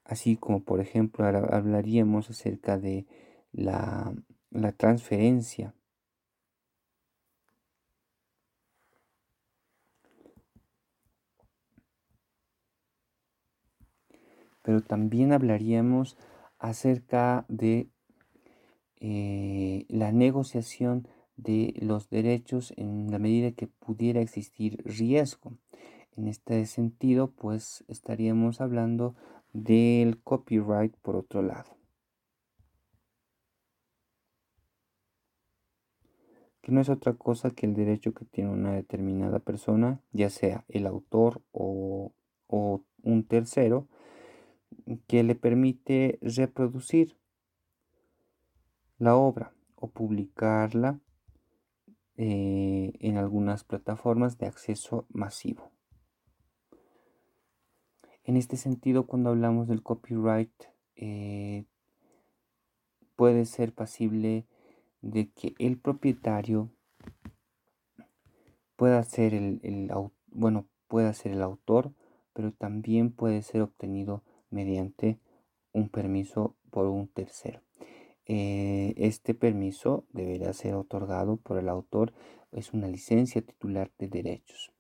así 0.04 0.36
como 0.36 0.66
por 0.66 0.82
ejemplo 0.82 1.26
hablaríamos 1.26 2.30
acerca 2.30 2.78
de 2.78 3.08
la, 3.54 4.14
la 4.52 4.74
transferencia. 4.74 5.74
Pero 14.66 14.82
también 14.82 15.32
hablaríamos 15.32 16.18
acerca 16.58 17.46
de 17.48 17.88
eh, 19.00 19.86
la 19.90 20.12
negociación 20.12 21.08
de 21.38 21.76
los 21.80 22.10
derechos 22.10 22.74
en 22.76 23.12
la 23.12 23.20
medida 23.20 23.52
que 23.52 23.68
pudiera 23.68 24.22
existir 24.22 24.82
riesgo. 24.84 25.54
En 26.18 26.28
este 26.28 26.66
sentido, 26.66 27.30
pues 27.30 27.86
estaríamos 27.88 28.60
hablando 28.60 29.16
del 29.54 30.20
copyright 30.24 30.96
por 30.98 31.16
otro 31.16 31.44
lado. 31.44 31.76
que 36.66 36.72
no 36.72 36.82
es 36.82 36.90
otra 36.90 37.14
cosa 37.14 37.52
que 37.52 37.68
el 37.68 37.76
derecho 37.76 38.16
que 38.16 38.26
tiene 38.26 38.50
una 38.50 38.74
determinada 38.74 39.38
persona, 39.38 40.02
ya 40.14 40.32
sea 40.32 40.66
el 40.68 40.88
autor 40.88 41.44
o, 41.52 42.12
o 42.48 42.82
un 43.04 43.24
tercero, 43.24 43.88
que 45.08 45.24
le 45.24 45.36
permite 45.36 46.20
reproducir 46.22 47.18
la 48.98 49.16
obra 49.16 49.54
o 49.76 49.90
publicarla 49.90 51.00
eh, 52.18 52.94
en 53.00 53.18
algunas 53.18 53.64
plataformas 53.64 54.38
de 54.38 54.48
acceso 54.48 55.06
masivo. 55.10 55.72
En 58.24 58.38
este 58.38 58.58
sentido, 58.58 59.06
cuando 59.06 59.30
hablamos 59.30 59.68
del 59.68 59.84
copyright, 59.84 60.54
eh, 60.96 61.66
puede 63.16 63.46
ser 63.46 63.74
pasible 63.74 64.48
de 65.02 65.30
que 65.30 65.54
el 65.60 65.78
propietario 65.78 66.72
pueda 68.76 69.04
ser 69.04 69.34
el, 69.34 69.92
bueno, 70.28 70.68
pueda 70.88 71.14
ser 71.14 71.34
el 71.34 71.42
autor, 71.42 71.94
pero 72.34 72.52
también 72.52 73.12
puede 73.12 73.42
ser 73.42 73.62
obtenido 73.62 74.24
mediante 74.56 75.20
un 75.74 75.90
permiso 75.90 76.56
por 76.72 76.88
un 76.88 77.08
tercero. 77.10 77.62
Eh, 78.26 78.94
este 78.98 79.36
permiso 79.36 80.06
deberá 80.12 80.54
ser 80.54 80.74
otorgado 80.74 81.38
por 81.38 81.60
el 81.60 81.70
autor, 81.70 82.14
es 82.52 82.74
una 82.74 82.88
licencia 82.88 83.42
titular 83.42 83.92
de 84.00 84.08
derechos 84.08 84.72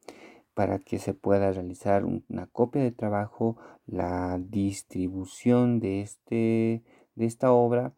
para 0.53 0.79
que 0.79 0.99
se 0.99 1.13
pueda 1.13 1.51
realizar 1.51 2.05
una 2.05 2.47
copia 2.47 2.81
de 2.81 2.93
trabajo, 2.93 3.57
la 3.85 4.39
distribución 4.39 5.81
de, 5.81 6.01
este, 6.01 6.81
de 7.15 7.25
esta 7.25 7.51
obra 7.51 7.93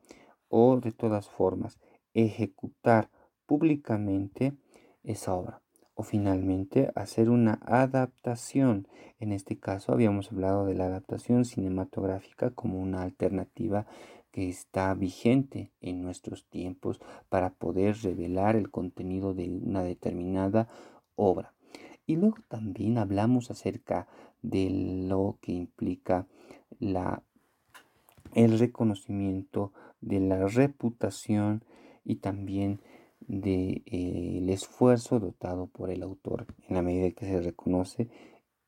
o 0.50 0.80
de 0.80 0.92
todas 0.92 1.30
formas 1.30 1.78
ejecutar 2.16 3.12
públicamente 3.46 4.54
esa 5.04 5.36
obra 5.36 5.62
o 5.98 6.04
finalmente 6.04 6.92
hacer 6.94 7.32
una 7.32 7.60
adaptación. 7.66 8.88
En 9.20 9.32
este 9.32 9.58
caso 9.58 9.92
habíamos 9.92 10.32
hablado 10.32 10.66
de 10.66 10.76
la 10.76 10.86
adaptación 10.86 11.44
cinematográfica 11.44 12.52
como 12.52 12.80
una 12.80 13.02
alternativa 13.02 13.88
que 14.32 14.48
está 14.48 14.94
vigente 14.94 15.72
en 15.82 16.04
nuestros 16.04 16.46
tiempos 16.46 17.00
para 17.30 17.50
poder 17.50 17.98
revelar 18.04 18.56
el 18.56 18.70
contenido 18.70 19.34
de 19.34 19.50
una 19.50 19.82
determinada 19.82 20.68
obra. 21.16 21.56
Y 22.06 22.18
luego 22.18 22.38
también 22.48 23.00
hablamos 23.00 23.50
acerca 23.50 24.08
de 24.44 24.70
lo 25.10 25.40
que 25.42 25.54
implica 25.54 26.28
la, 26.80 27.24
el 28.36 28.60
reconocimiento 28.60 29.74
de 30.02 30.20
la 30.20 30.48
reputación 30.48 31.64
y 32.06 32.18
también 32.18 32.82
del 33.28 33.42
de, 33.42 33.84
eh, 33.86 34.54
esfuerzo 34.54 35.20
dotado 35.20 35.68
por 35.68 35.90
el 35.90 36.02
autor 36.02 36.48
en 36.68 36.76
la 36.76 36.82
medida 36.82 37.12
que 37.12 37.26
se 37.26 37.42
reconoce 37.42 38.10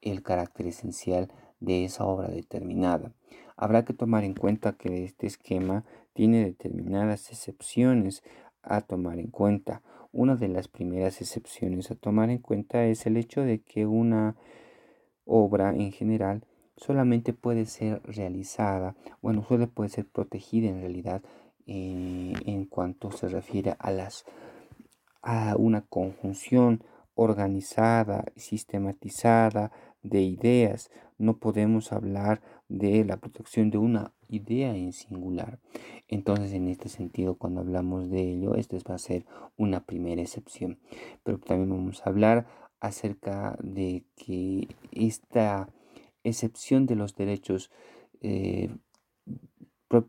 el 0.02 0.22
carácter 0.22 0.68
esencial 0.68 1.32
de 1.60 1.86
esa 1.86 2.06
obra 2.06 2.30
determinada. 2.30 3.14
Habrá 3.58 3.84
que 3.84 3.94
tomar 3.94 4.24
en 4.24 4.34
cuenta 4.34 4.74
que 4.74 5.04
este 5.04 5.28
esquema 5.28 5.84
tiene 6.14 6.44
determinadas 6.44 7.32
excepciones 7.32 8.24
a 8.62 8.82
tomar 8.82 9.20
en 9.20 9.28
cuenta. 9.28 9.82
Una 10.12 10.36
de 10.36 10.48
las 10.48 10.68
primeras 10.68 11.22
excepciones 11.22 11.92
a 11.92 11.96
tomar 11.96 12.30
en 12.30 12.40
cuenta 12.40 12.86
es 12.86 13.06
el 13.06 13.18
hecho 13.18 13.42
de 13.42 13.62
que 13.62 13.86
una 13.86 14.36
obra 15.26 15.74
en 15.76 15.92
general 15.92 16.44
solamente 16.76 17.34
puede 17.34 17.66
ser 17.66 18.02
realizada, 18.04 18.96
bueno, 19.22 19.44
solo 19.44 19.68
puede 19.68 19.90
ser 19.90 20.08
protegida 20.08 20.70
en 20.70 20.82
realidad 20.82 21.22
eh, 21.68 22.34
en 22.46 22.66
cuanto 22.66 23.12
se 23.12 23.28
refiere 23.28 23.76
a 23.78 23.92
las 23.92 24.26
a 25.22 25.56
una 25.58 25.82
conjunción 25.82 26.84
organizada 27.16 28.26
y 28.36 28.40
sistematizada 28.40 29.72
de 30.04 30.22
ideas. 30.22 30.90
No 31.18 31.38
podemos 31.38 31.92
hablar 31.92 32.42
de 32.70 33.04
la 33.04 33.18
protección 33.18 33.72
de 33.72 33.78
una 33.78 34.14
idea 34.30 34.76
en 34.76 34.94
singular. 34.94 35.60
Entonces, 36.08 36.54
en 36.54 36.68
este 36.70 36.88
sentido, 36.88 37.36
cuando 37.36 37.62
hablamos 37.62 38.10
de 38.10 38.22
ello, 38.22 38.56
esta 38.56 38.78
va 38.88 38.96
a 38.96 39.00
ser 39.00 39.26
una 39.58 39.86
primera 39.86 40.22
excepción. 40.22 40.80
Pero 41.24 41.40
también 41.40 41.70
vamos 41.70 42.06
a 42.06 42.10
hablar 42.10 42.48
acerca 42.80 43.58
de 43.62 44.06
que 44.16 44.68
esta 44.92 45.68
excepción 46.24 46.86
de 46.86 46.96
los 46.96 47.16
derechos 47.16 47.72
eh, 48.22 48.70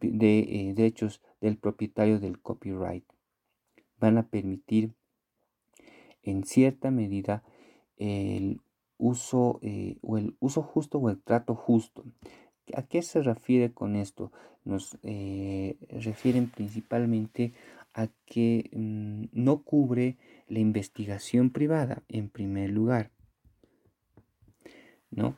de 0.01 0.39
eh, 0.41 0.75
derechos 0.75 1.23
del 1.41 1.57
propietario 1.57 2.21
del 2.21 2.41
copyright 2.41 3.05
van 3.99 4.19
a 4.19 4.29
permitir 4.29 4.95
en 6.23 6.45
cierta 6.45 6.91
medida 6.91 7.43
el 7.97 8.61
uso 8.99 9.59
eh, 9.63 9.97
o 10.03 10.19
el 10.19 10.37
uso 10.41 10.63
justo 10.63 10.99
o 10.99 11.11
el 11.11 11.21
trato 11.21 11.55
justo. 11.55 12.05
¿A 12.75 12.83
qué 12.83 13.03
se 13.03 13.23
refiere 13.23 13.73
con 13.73 13.97
esto? 13.97 14.31
Nos 14.65 14.99
eh, 15.03 15.77
refieren 15.89 16.49
principalmente 16.51 17.55
a 17.95 18.09
que 18.27 18.71
mm, 18.73 19.25
no 19.33 19.63
cubre 19.63 20.17
la 20.49 20.61
investigación 20.61 21.51
privada 21.51 22.03
en 22.09 22.29
primer 22.29 22.71
lugar. 22.71 23.11
¿No? 25.11 25.37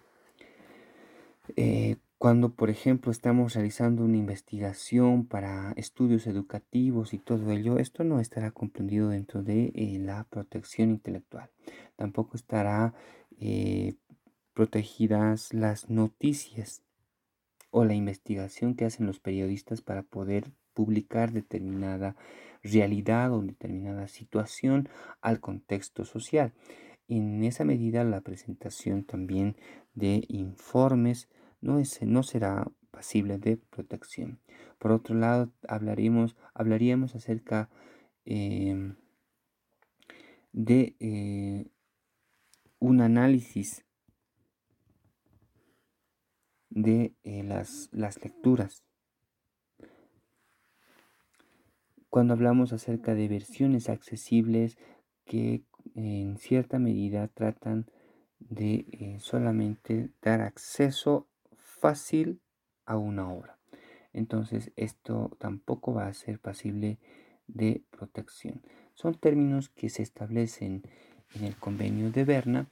Eh, 1.56 1.96
cuando, 2.22 2.54
por 2.54 2.70
ejemplo, 2.70 3.11
estamos 3.11 3.54
realizando 3.54 4.04
una 4.04 4.16
investigación 4.16 5.26
para 5.26 5.72
estudios 5.72 6.28
educativos 6.28 7.14
y 7.14 7.18
todo 7.18 7.50
ello, 7.50 7.80
esto 7.80 8.04
no 8.04 8.20
estará 8.20 8.52
comprendido 8.52 9.08
dentro 9.08 9.42
de 9.42 9.72
eh, 9.74 9.98
la 9.98 10.22
protección 10.30 10.90
intelectual. 10.90 11.50
Tampoco 11.96 12.37
estará 12.37 12.94
eh, 13.40 13.94
protegidas 14.54 15.52
las 15.52 15.90
noticias 15.90 16.85
o 17.72 17.85
la 17.85 17.94
investigación 17.94 18.76
que 18.76 18.85
hacen 18.85 19.06
los 19.06 19.18
periodistas 19.18 19.80
para 19.80 20.04
poder 20.04 20.52
publicar 20.74 21.32
determinada 21.32 22.14
realidad 22.62 23.32
o 23.32 23.42
determinada 23.42 24.06
situación 24.06 24.88
al 25.22 25.40
contexto 25.40 26.04
social. 26.04 26.52
En 27.08 27.42
esa 27.42 27.64
medida, 27.64 28.04
la 28.04 28.20
presentación 28.20 29.02
también 29.02 29.56
de 29.96 30.24
informes 30.28 31.28
no, 31.62 31.79
es, 31.79 32.03
no 32.03 32.22
será 32.22 32.70
pasible 32.90 33.38
de 33.38 33.57
protección. 33.57 34.38
Por 34.79 34.92
otro 34.92 35.14
lado, 35.14 35.51
hablaríamos, 35.66 36.35
acerca 37.14 37.70
em, 38.25 38.96
de 40.53 40.96
eh, 41.01 41.70
un 42.79 43.01
análisis 43.01 43.85
de 46.68 47.14
eh, 47.22 47.42
las, 47.42 47.88
las 47.92 48.22
lecturas. 48.22 48.85
Cuando 52.11 52.35
hablamos 52.35 52.75
acerca 52.75 53.14
de 53.14 53.29
versiones 53.29 53.88
accesibles 53.88 54.77
que 55.25 55.64
en 55.94 56.37
cierta 56.37 56.79
medida 56.79 57.29
tratan 57.29 57.87
de 58.38 58.87
eh, 58.92 59.16
solamente 59.20 60.11
dar 60.20 60.40
acceso 60.40 61.29
fácil 61.82 62.40
a 62.86 62.96
una 62.96 63.28
obra. 63.28 63.58
Entonces 64.12 64.72
esto 64.76 65.36
tampoco 65.40 65.92
va 65.92 66.06
a 66.06 66.14
ser 66.14 66.38
pasible 66.38 67.00
de 67.48 67.84
protección. 67.90 68.62
Son 68.94 69.14
términos 69.14 69.68
que 69.68 69.88
se 69.88 70.02
establecen 70.02 70.84
en 71.34 71.44
el 71.44 71.56
convenio 71.56 72.12
de 72.12 72.24
Berna 72.24 72.68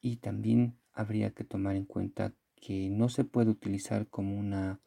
y 0.00 0.16
también 0.16 0.78
habría 0.94 1.32
que 1.32 1.44
tomar 1.44 1.76
en 1.76 1.84
cuenta 1.84 2.32
que 2.54 2.88
no 2.88 3.10
se 3.10 3.24
puede 3.24 3.50
utilizar 3.50 4.08
como 4.08 4.38
una, 4.38 4.80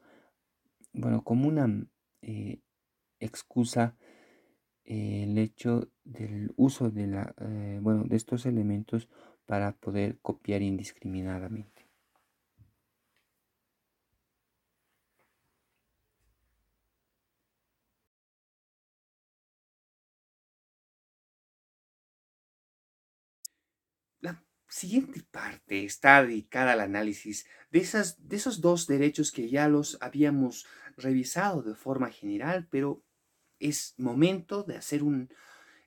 bueno, 0.91 1.23
como 1.23 1.47
una 1.47 1.85
eh, 2.23 2.61
excusa 3.19 3.95
eh, 4.85 5.25
el 5.25 5.37
hecho 5.37 5.91
del 6.03 6.53
uso 6.57 6.89
de, 6.89 7.05
la, 7.05 7.35
eh, 7.39 7.79
bueno, 7.83 8.05
de 8.05 8.15
estos 8.15 8.47
elementos 8.47 9.07
para 9.45 9.73
poder 9.73 10.17
copiar 10.21 10.61
indiscriminadamente. 10.63 11.89
La 24.21 24.43
siguiente 24.69 25.23
parte 25.31 25.83
está 25.83 26.23
dedicada 26.23 26.73
al 26.73 26.81
análisis 26.81 27.45
de, 27.71 27.79
esas, 27.79 28.27
de 28.27 28.35
esos 28.37 28.61
dos 28.61 28.87
derechos 28.87 29.31
que 29.31 29.49
ya 29.49 29.67
los 29.67 29.97
habíamos 30.01 30.65
revisado 30.97 31.61
de 31.61 31.75
forma 31.75 32.09
general, 32.09 32.67
pero 32.69 33.03
es 33.59 33.95
momento 33.97 34.63
de 34.63 34.77
hacer 34.77 35.03
un, 35.03 35.29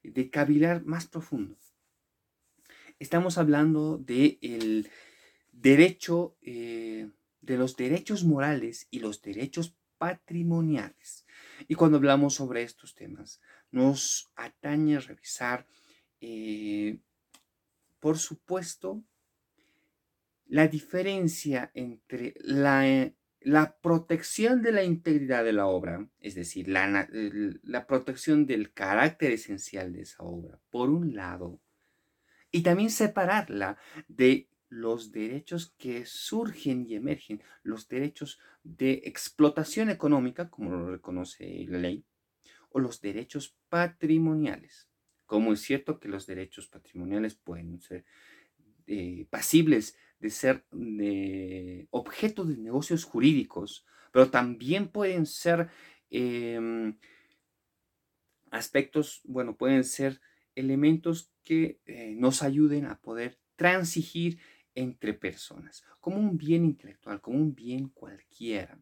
de 0.03 0.31
cavilar 0.31 0.85
más 0.85 1.07
profundo. 1.07 1.57
Estamos 2.99 3.39
hablando 3.39 3.99
de 3.99 4.39
derecho, 5.51 6.37
eh, 6.43 7.11
de 7.41 7.57
los 7.57 7.77
derechos 7.77 8.25
morales 8.25 8.87
y 8.91 9.01
los 9.01 9.23
derechos 9.23 9.77
patrimoniales. 9.99 11.27
Y 11.69 11.75
cuando 11.75 11.99
hablamos 11.99 12.35
sobre 12.35 12.63
estos 12.63 12.95
temas, 12.95 13.41
nos 13.71 14.33
atañe 14.37 15.01
revisar, 15.01 15.67
eh, 16.21 16.99
por 18.03 18.19
supuesto, 18.19 19.05
la 20.47 20.67
diferencia 20.67 21.71
entre 21.73 22.35
la 22.41 23.15
la 23.45 23.77
protección 23.81 24.63
de 24.63 24.73
la 24.73 24.85
integridad 24.85 25.45
de 25.45 25.53
la 25.53 25.67
obra, 25.67 26.09
es 26.21 26.35
decir, 26.35 26.69
la, 26.69 27.09
la, 27.11 27.87
protección 27.87 28.47
del 28.47 28.73
carácter 28.73 29.33
esencial 29.33 29.93
de 29.93 30.03
esa 30.03 30.23
obra, 30.23 30.61
por 30.71 30.91
un 30.91 31.15
lado, 31.15 31.61
y 32.51 32.63
también 32.63 32.91
separarla 32.91 33.79
de 34.07 34.49
los 34.69 35.11
derechos 35.11 35.75
que 35.77 36.07
surgen 36.07 36.87
y 36.87 36.95
emergen, 36.95 37.43
los 37.63 37.89
derechos 37.89 38.39
de 38.63 39.03
explotación 39.07 39.91
económica, 39.91 40.49
como 40.49 40.71
lo 40.71 40.91
reconoce 40.93 41.67
la 41.69 41.79
ley, 41.79 42.05
o 42.71 42.79
los 42.79 43.01
derechos 43.01 43.57
patrimoniales. 43.69 44.89
Como 45.33 45.55
es 45.55 45.63
cierto 45.63 45.99
que 45.99 46.11
los 46.11 46.27
derechos 46.27 46.67
patrimoniales 46.67 47.37
pueden 47.37 47.81
ser 47.81 48.05
eh, 48.87 49.27
pasibles 49.31 49.97
de 50.21 50.29
ser 50.29 50.67
de 50.71 51.89
objeto 51.89 52.45
de 52.45 52.59
negocios 52.59 53.05
jurídicos, 53.05 53.87
pero 54.13 54.29
también 54.29 54.89
pueden 54.89 55.25
ser 55.25 55.71
em, 56.11 56.99
aspectos, 58.51 59.23
bueno, 59.25 59.57
pueden 59.57 59.85
ser 59.85 60.21
elementos 60.55 61.33
que 61.45 61.81
eh, 61.87 62.15
nos 62.15 62.43
ayuden 62.43 62.85
a 62.85 63.01
poder 63.01 63.39
transigir 63.57 64.39
entre 64.75 65.15
personas, 65.15 65.83
como 65.99 66.19
un 66.19 66.37
bien 66.37 66.67
intelectual, 66.67 67.23
como 67.23 67.39
un 67.39 67.55
bien 67.55 67.89
cualquiera. 67.89 68.79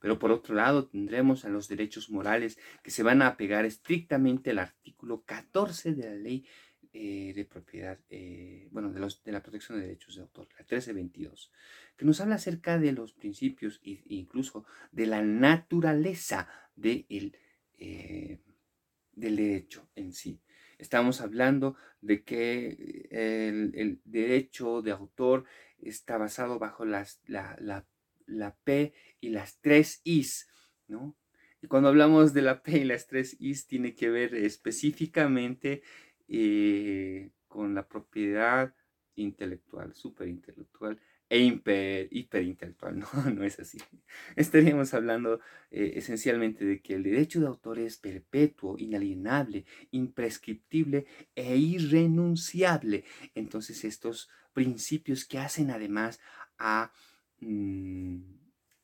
Pero 0.00 0.18
por 0.18 0.30
otro 0.30 0.54
lado 0.54 0.86
tendremos 0.86 1.44
a 1.44 1.48
los 1.48 1.68
derechos 1.68 2.10
morales 2.10 2.58
que 2.82 2.90
se 2.90 3.02
van 3.02 3.22
a 3.22 3.28
apegar 3.28 3.64
estrictamente 3.64 4.50
al 4.50 4.60
artículo 4.60 5.22
14 5.24 5.94
de 5.94 6.08
la 6.08 6.14
ley 6.14 6.46
eh, 6.94 7.32
de 7.34 7.44
propiedad, 7.44 7.98
eh, 8.08 8.66
bueno, 8.70 8.90
de, 8.90 8.98
los, 8.98 9.22
de 9.22 9.30
la 9.30 9.42
protección 9.42 9.78
de 9.78 9.86
derechos 9.86 10.16
de 10.16 10.22
autor, 10.22 10.48
la 10.52 10.60
1322, 10.60 11.52
que 11.96 12.06
nos 12.06 12.20
habla 12.20 12.36
acerca 12.36 12.78
de 12.78 12.92
los 12.92 13.12
principios 13.12 13.78
e 13.84 14.02
incluso 14.08 14.64
de 14.90 15.06
la 15.06 15.22
naturaleza 15.22 16.48
de 16.76 17.04
el, 17.10 17.36
eh, 17.76 18.40
del 19.12 19.36
derecho 19.36 19.90
en 19.96 20.14
sí. 20.14 20.40
Estamos 20.78 21.20
hablando 21.20 21.76
de 22.00 22.24
que 22.24 23.08
el, 23.10 24.00
derecho 24.04 24.80
de 24.80 24.92
autor 24.92 25.44
está 25.80 26.16
basado 26.16 26.58
bajo 26.58 26.86
las, 26.86 27.20
la, 27.26 27.54
la, 27.60 27.86
la 28.28 28.56
P 28.64 28.92
y 29.20 29.30
las 29.30 29.60
tres 29.60 30.00
Is, 30.04 30.48
¿no? 30.86 31.16
Y 31.60 31.66
cuando 31.66 31.88
hablamos 31.88 32.34
de 32.34 32.42
la 32.42 32.62
P 32.62 32.78
y 32.78 32.84
las 32.84 33.06
tres 33.06 33.36
Is, 33.40 33.66
tiene 33.66 33.94
que 33.94 34.10
ver 34.10 34.34
específicamente 34.34 35.82
eh, 36.28 37.30
con 37.48 37.74
la 37.74 37.88
propiedad 37.88 38.74
intelectual, 39.16 39.94
superintelectual 39.94 41.00
e 41.28 41.40
hiper, 41.40 42.08
hiperintelectual. 42.10 42.98
No, 43.14 43.30
no 43.30 43.44
es 43.44 43.58
así. 43.58 43.78
Estaríamos 44.36 44.94
hablando 44.94 45.40
eh, 45.70 45.94
esencialmente 45.96 46.64
de 46.64 46.80
que 46.80 46.94
el 46.94 47.02
derecho 47.02 47.40
de 47.40 47.46
autor 47.46 47.78
es 47.78 47.98
perpetuo, 47.98 48.76
inalienable, 48.78 49.64
imprescriptible 49.90 51.06
e 51.34 51.56
irrenunciable. 51.56 53.04
Entonces 53.34 53.84
estos 53.84 54.30
principios 54.52 55.24
que 55.24 55.38
hacen 55.38 55.70
además 55.70 56.20
a 56.58 56.92
mm, 57.40 58.20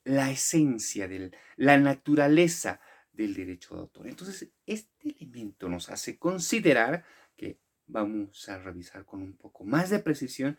la 0.04 0.30
esencia, 0.30 1.08
de 1.08 1.30
la 1.56 1.78
naturaleza 1.78 2.80
del 3.12 3.34
derecho 3.34 3.74
de 3.74 3.80
autor. 3.82 4.08
Entonces 4.08 4.50
este 4.66 5.16
elemento 5.16 5.68
nos 5.68 5.88
hace 5.88 6.18
considerar 6.18 7.04
que 7.36 7.58
vamos 7.86 8.48
a 8.48 8.58
revisar 8.58 9.04
con 9.04 9.22
un 9.22 9.36
poco 9.36 9.64
más 9.64 9.90
de 9.90 9.98
precisión 9.98 10.58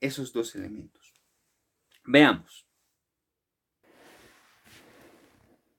esos 0.00 0.32
dos 0.32 0.54
elementos. 0.54 1.14
Veamos. 2.04 2.66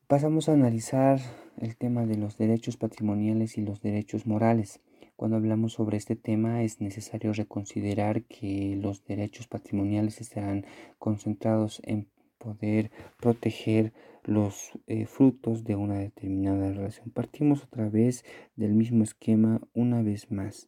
Pasamos 0.08 0.50
a 0.50 0.54
analizar 0.54 1.20
el 1.58 1.78
tema 1.78 2.06
de 2.06 2.18
los 2.18 2.38
derechos 2.38 2.78
patrimoniales 2.78 3.58
y 3.58 3.62
los 3.62 3.82
derechos 3.82 4.26
morales. 4.28 4.82
Cuando 5.16 5.38
hablamos 5.38 5.74
sobre 5.74 5.96
este 5.96 6.18
tema 6.18 6.64
es 6.64 6.82
necesario 6.82 7.32
reconsiderar 7.32 8.24
que 8.24 8.78
los 8.82 9.06
derechos 9.06 9.48
patrimoniales 9.48 10.20
estarán 10.20 10.66
concentrados 11.00 11.82
en 11.86 12.10
poder 12.38 12.92
proteger 13.18 13.94
los 14.24 14.72
eh, 14.88 15.06
frutos 15.06 15.64
de 15.64 15.78
una 15.78 16.00
determinada 16.00 16.70
relación. 16.70 17.12
Partimos 17.12 17.64
otra 17.64 17.88
vez 17.90 18.26
del 18.58 18.74
mismo 18.74 19.04
esquema 19.04 19.62
una 19.74 20.02
vez 20.02 20.32
más, 20.32 20.68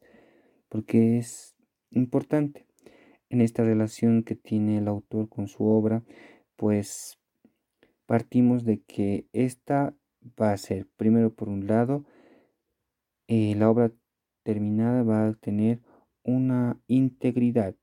porque 0.70 1.18
es 1.18 1.56
importante. 1.92 2.66
En 3.30 3.42
esta 3.42 3.66
relación 3.66 4.24
que 4.24 4.36
tiene 4.36 4.78
el 4.78 4.88
autor 4.88 5.28
con 5.28 5.50
su 5.50 5.66
obra, 5.66 6.04
pues 6.56 7.20
partimos 8.06 8.64
de 8.64 8.82
que 8.84 9.28
esta 9.34 9.94
va 10.42 10.54
a 10.54 10.58
ser, 10.58 10.88
primero 10.96 11.34
por 11.34 11.50
un 11.50 11.68
lado, 11.68 12.06
eh, 13.28 13.54
la 13.56 13.70
obra 13.70 13.92
terminada 14.48 15.04
va 15.04 15.28
a 15.28 15.34
tener 15.34 15.82
una 16.24 16.80
integridad, 16.88 17.76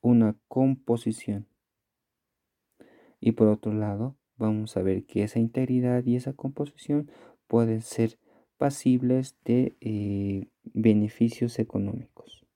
una 0.00 0.36
composición 0.46 1.48
y 3.18 3.32
por 3.32 3.48
otro 3.48 3.74
lado, 3.74 4.14
vamos 4.36 4.76
a 4.76 4.82
ver 4.82 5.02
que 5.04 5.24
esa 5.24 5.40
integridad 5.40 6.04
y 6.06 6.14
esa 6.14 6.32
composición 6.32 7.10
pueden 7.48 7.82
ser 7.82 8.20
pasibles 8.56 9.36
de 9.44 9.76
eh, 9.80 10.46
beneficios 10.62 11.58
económicos. 11.58 12.46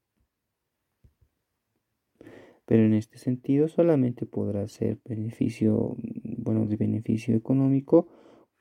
Pero 2.66 2.84
en 2.84 2.94
este 2.94 3.18
sentido 3.18 3.66
solamente 3.66 4.26
podrá 4.26 4.68
ser 4.68 5.00
beneficio, 5.04 5.96
bueno, 6.38 6.66
de 6.66 6.76
beneficio 6.76 7.34
económico 7.34 8.06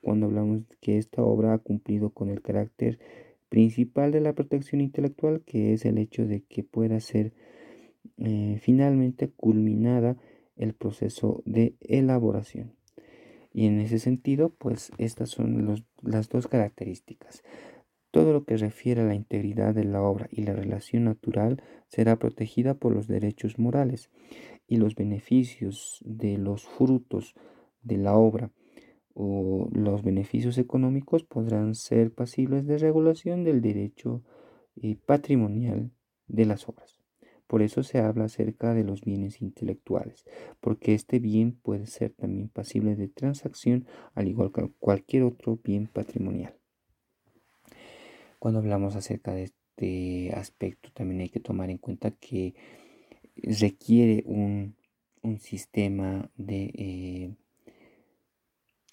cuando 0.05 0.27
hablamos 0.27 0.61
que 0.81 0.99
esta 0.99 1.23
obra 1.23 1.53
ha 1.53 1.57
cumplido 1.57 2.11
con 2.11 2.29
el 2.29 2.43
carácter 2.43 2.99
principal 3.49 4.11
de 4.11 4.21
la 4.21 4.33
protección 4.33 4.79
intelectual, 4.79 5.41
que 5.41 5.73
es 5.73 5.83
el 5.83 5.97
hecho 5.97 6.27
de 6.27 6.43
que 6.43 6.63
pueda 6.63 6.99
ser 6.99 7.33
eh, 8.19 8.59
finalmente 8.61 9.31
culminada 9.31 10.15
el 10.57 10.75
proceso 10.75 11.41
de 11.47 11.75
elaboración. 11.81 12.75
Y 13.51 13.65
en 13.65 13.79
ese 13.79 13.97
sentido, 13.97 14.49
pues 14.49 14.91
estas 14.99 15.31
son 15.31 15.83
las 16.03 16.29
dos 16.29 16.47
características. 16.47 17.41
Todo 18.11 18.31
lo 18.31 18.45
que 18.45 18.57
refiere 18.57 19.01
a 19.01 19.05
la 19.05 19.15
integridad 19.15 19.73
de 19.73 19.85
la 19.85 20.03
obra 20.03 20.27
y 20.29 20.43
la 20.43 20.53
relación 20.53 21.05
natural 21.05 21.63
será 21.87 22.19
protegida 22.19 22.75
por 22.75 22.93
los 22.93 23.07
derechos 23.07 23.57
morales 23.57 24.11
y 24.67 24.77
los 24.77 24.93
beneficios 24.93 25.99
de 26.05 26.37
los 26.37 26.63
frutos 26.67 27.33
de 27.81 27.97
la 27.97 28.15
obra 28.15 28.51
o 29.15 29.69
los 29.71 30.03
beneficios 30.03 30.57
económicos 30.57 31.23
podrán 31.23 31.73
ser 31.73 32.13
pasibles 32.13 32.67
de 32.67 32.77
regulación 32.77 33.45
del 33.45 33.61
derecho 33.61 34.21
eh, 34.75 34.97
patrimonial 35.05 35.91
de 36.27 36.45
las 36.45 36.67
obras. 36.67 36.99
Por 37.47 37.61
eso 37.61 37.81
se 37.81 37.99
habla 37.99 38.25
acerca 38.25 38.73
de 38.73 38.83
los 38.83 39.01
bienes 39.01 39.41
intelectuales, 39.41 40.25
porque 40.59 40.93
este 40.93 41.19
bien 41.19 41.53
puede 41.53 41.85
ser 41.85 42.11
también 42.11 42.49
pasible 42.49 42.95
de 42.95 43.07
transacción, 43.07 43.87
al 44.15 44.27
igual 44.27 44.51
que 44.51 44.69
cualquier 44.79 45.23
otro 45.23 45.59
bien 45.63 45.87
patrimonial. 45.87 46.55
Cuando 48.39 48.59
hablamos 48.59 48.97
acerca 48.97 49.33
de 49.33 49.43
este 49.43 50.33
aspecto, 50.33 50.89
también 50.93 51.21
hay 51.21 51.29
que 51.29 51.39
tomar 51.39 51.69
en 51.69 51.77
cuenta 51.77 52.11
que 52.11 52.53
requiere 53.35 54.23
un, 54.25 54.75
sistema 55.39 56.29
de 56.37 56.71
eh, 56.75 57.35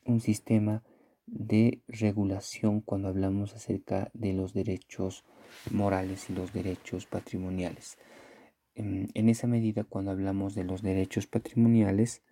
un 0.05 0.21
sistema 0.21 0.83
de 1.27 1.83
regulación 1.87 2.81
cuando 2.81 3.09
hablamos 3.09 3.55
acerca 3.55 4.11
de 4.13 4.33
los 4.33 4.53
derechos 4.55 5.25
morales 5.71 6.29
y 6.31 6.35
los 6.35 6.53
derechos 6.53 7.07
patrimoniales. 7.07 7.99
En, 8.75 9.09
en 9.15 9.29
esa 9.29 9.47
medida, 9.47 9.85
cuando 9.85 10.11
hablamos 10.11 10.55
de 10.55 10.65
los 10.65 10.83
derechos 10.83 11.27
patrimoniales, 11.27 12.23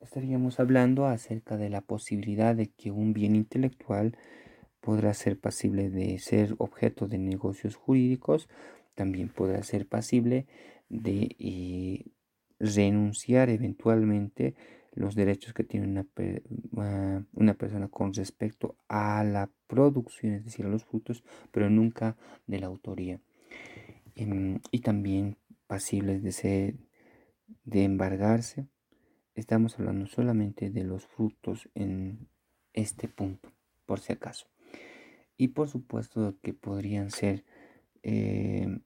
estaríamos 0.00 0.60
hablando 0.60 1.06
acerca 1.06 1.56
de 1.56 1.70
la 1.70 1.80
posibilidad 1.80 2.54
de 2.54 2.68
que 2.68 2.90
un 2.90 3.12
bien 3.12 3.34
intelectual 3.34 4.16
podrá 4.80 5.14
ser 5.14 5.40
pasible 5.40 5.88
de 5.90 6.18
ser 6.18 6.54
objeto 6.58 7.08
de 7.08 7.18
negocios 7.18 7.74
jurídicos, 7.74 8.48
también 8.94 9.28
podrá 9.28 9.62
ser 9.62 9.88
pasible 9.88 10.46
de 10.88 11.34
eh, 11.38 12.04
renunciar 12.64 13.50
eventualmente 13.50 14.54
los 14.92 15.14
derechos 15.14 15.52
que 15.52 15.64
tiene 15.64 15.86
una, 15.86 16.06
ah, 16.76 17.22
una, 17.32 17.54
persona 17.54 17.88
con 17.88 18.14
respecto 18.14 18.76
a 18.88 19.24
la 19.24 19.50
producción, 19.66 20.34
es 20.34 20.44
decir, 20.44 20.64
a 20.66 20.68
los 20.68 20.84
frutos, 20.84 21.24
pero 21.50 21.68
nunca 21.68 22.16
de 22.46 22.60
la 22.60 22.66
autoría. 22.66 23.20
Em, 24.14 24.60
y 24.70 24.80
también 24.80 25.36
pasibles 25.66 26.22
de 26.22 26.32
ser, 26.32 26.76
de 27.64 27.82
embargarse. 27.82 28.68
Estamos 29.34 29.78
hablando 29.78 30.06
solamente 30.06 30.70
de 30.70 30.84
los 30.84 31.06
frutos 31.06 31.68
en 31.74 32.28
este 32.72 33.08
punto, 33.08 33.52
por 33.86 33.98
si 33.98 34.12
acaso. 34.12 34.46
Y 35.36 35.48
por 35.48 35.68
supuesto 35.68 36.36
que 36.40 36.54
podrían 36.54 37.10
ser 37.10 37.44
eh, 38.04 38.78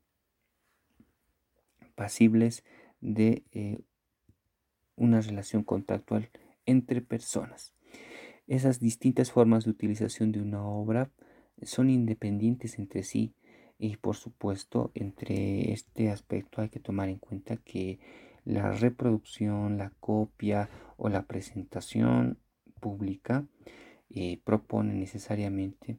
pasibles 1.95 2.65
de 3.01 3.45
eh, 3.53 3.79
una 4.97 5.21
relación 5.21 5.63
contractual 5.63 6.31
entre 6.67 7.01
personas. 7.01 7.75
Esas 8.47 8.81
distintas 8.81 9.31
formas 9.31 9.65
de 9.65 9.71
utilización 9.71 10.33
de 10.33 10.41
una 10.41 10.67
obra 10.67 11.11
son 11.63 11.91
independientes 11.91 12.79
entre 12.79 13.03
sí 13.03 13.35
y 13.79 13.97
por 13.97 14.17
supuesto 14.17 14.91
entre 14.95 15.73
este 15.73 16.11
aspecto 16.11 16.61
hay 16.61 16.69
que 16.69 16.81
tomar 16.81 17.09
en 17.09 17.19
cuenta 17.19 17.57
que 17.57 18.01
la 18.45 18.73
reproducción, 18.73 19.77
la 19.77 19.91
copia 20.01 20.71
o 20.97 21.09
la 21.09 21.27
presentación 21.27 22.39
pública 22.81 23.47
eh, 24.11 24.41
propone 24.43 24.95
necesariamente 24.95 25.99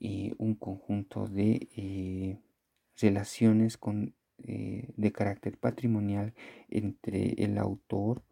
eh, 0.00 0.34
un 0.38 0.56
conjunto 0.56 1.26
de 1.26 2.38
relaciones 2.96 3.78
con 3.78 4.14
eh, 4.44 4.88
de 4.96 5.12
carácter 5.12 5.58
patrimonial 5.58 6.34
entre 6.68 7.34
el 7.42 7.58
autor 7.58 8.22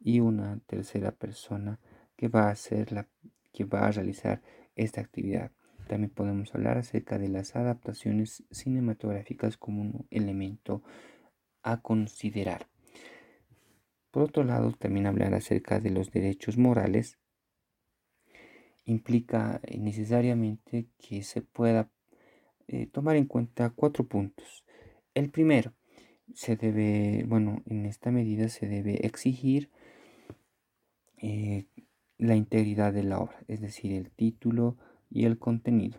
y 0.00 0.20
una 0.20 0.60
tercera 0.66 1.12
persona 1.12 1.80
que 2.16 2.28
va 2.28 2.44
a 2.44 2.50
hacer 2.50 2.92
la 2.92 3.08
que 3.52 3.64
va 3.64 3.86
a 3.86 3.90
realizar 3.90 4.42
esta 4.76 5.00
actividad. 5.00 5.50
También 5.88 6.10
podemos 6.10 6.54
hablar 6.54 6.78
acerca 6.78 7.18
de 7.18 7.28
las 7.28 7.56
adaptaciones 7.56 8.44
cinematográficas 8.50 9.56
como 9.56 9.80
un 9.80 10.06
elemento 10.10 10.82
a 11.62 11.80
considerar. 11.80 12.68
Por 14.10 14.22
otro 14.22 14.44
lado, 14.44 14.72
también 14.72 15.06
hablar 15.06 15.34
acerca 15.34 15.80
de 15.80 15.90
los 15.90 16.10
derechos 16.10 16.56
morales 16.56 17.18
implica 18.84 19.60
necesariamente 19.76 20.88
que 20.98 21.22
se 21.22 21.42
pueda 21.42 21.90
eh, 22.68 22.86
tomar 22.86 23.16
en 23.16 23.26
cuenta 23.26 23.70
cuatro 23.70 24.06
puntos. 24.06 24.64
El 25.18 25.30
primero, 25.30 25.72
se 26.32 26.54
debe, 26.54 27.24
bueno, 27.26 27.64
en 27.66 27.86
esta 27.86 28.12
medida 28.12 28.48
se 28.48 28.68
debe 28.68 29.04
exigir 29.04 29.68
eh, 31.16 31.66
la 32.18 32.36
integridad 32.36 32.92
de 32.92 33.02
la 33.02 33.18
obra, 33.18 33.36
es 33.48 33.60
decir, 33.60 33.90
el 33.94 34.12
título 34.12 34.76
y 35.10 35.24
el 35.24 35.36
contenido. 35.36 35.98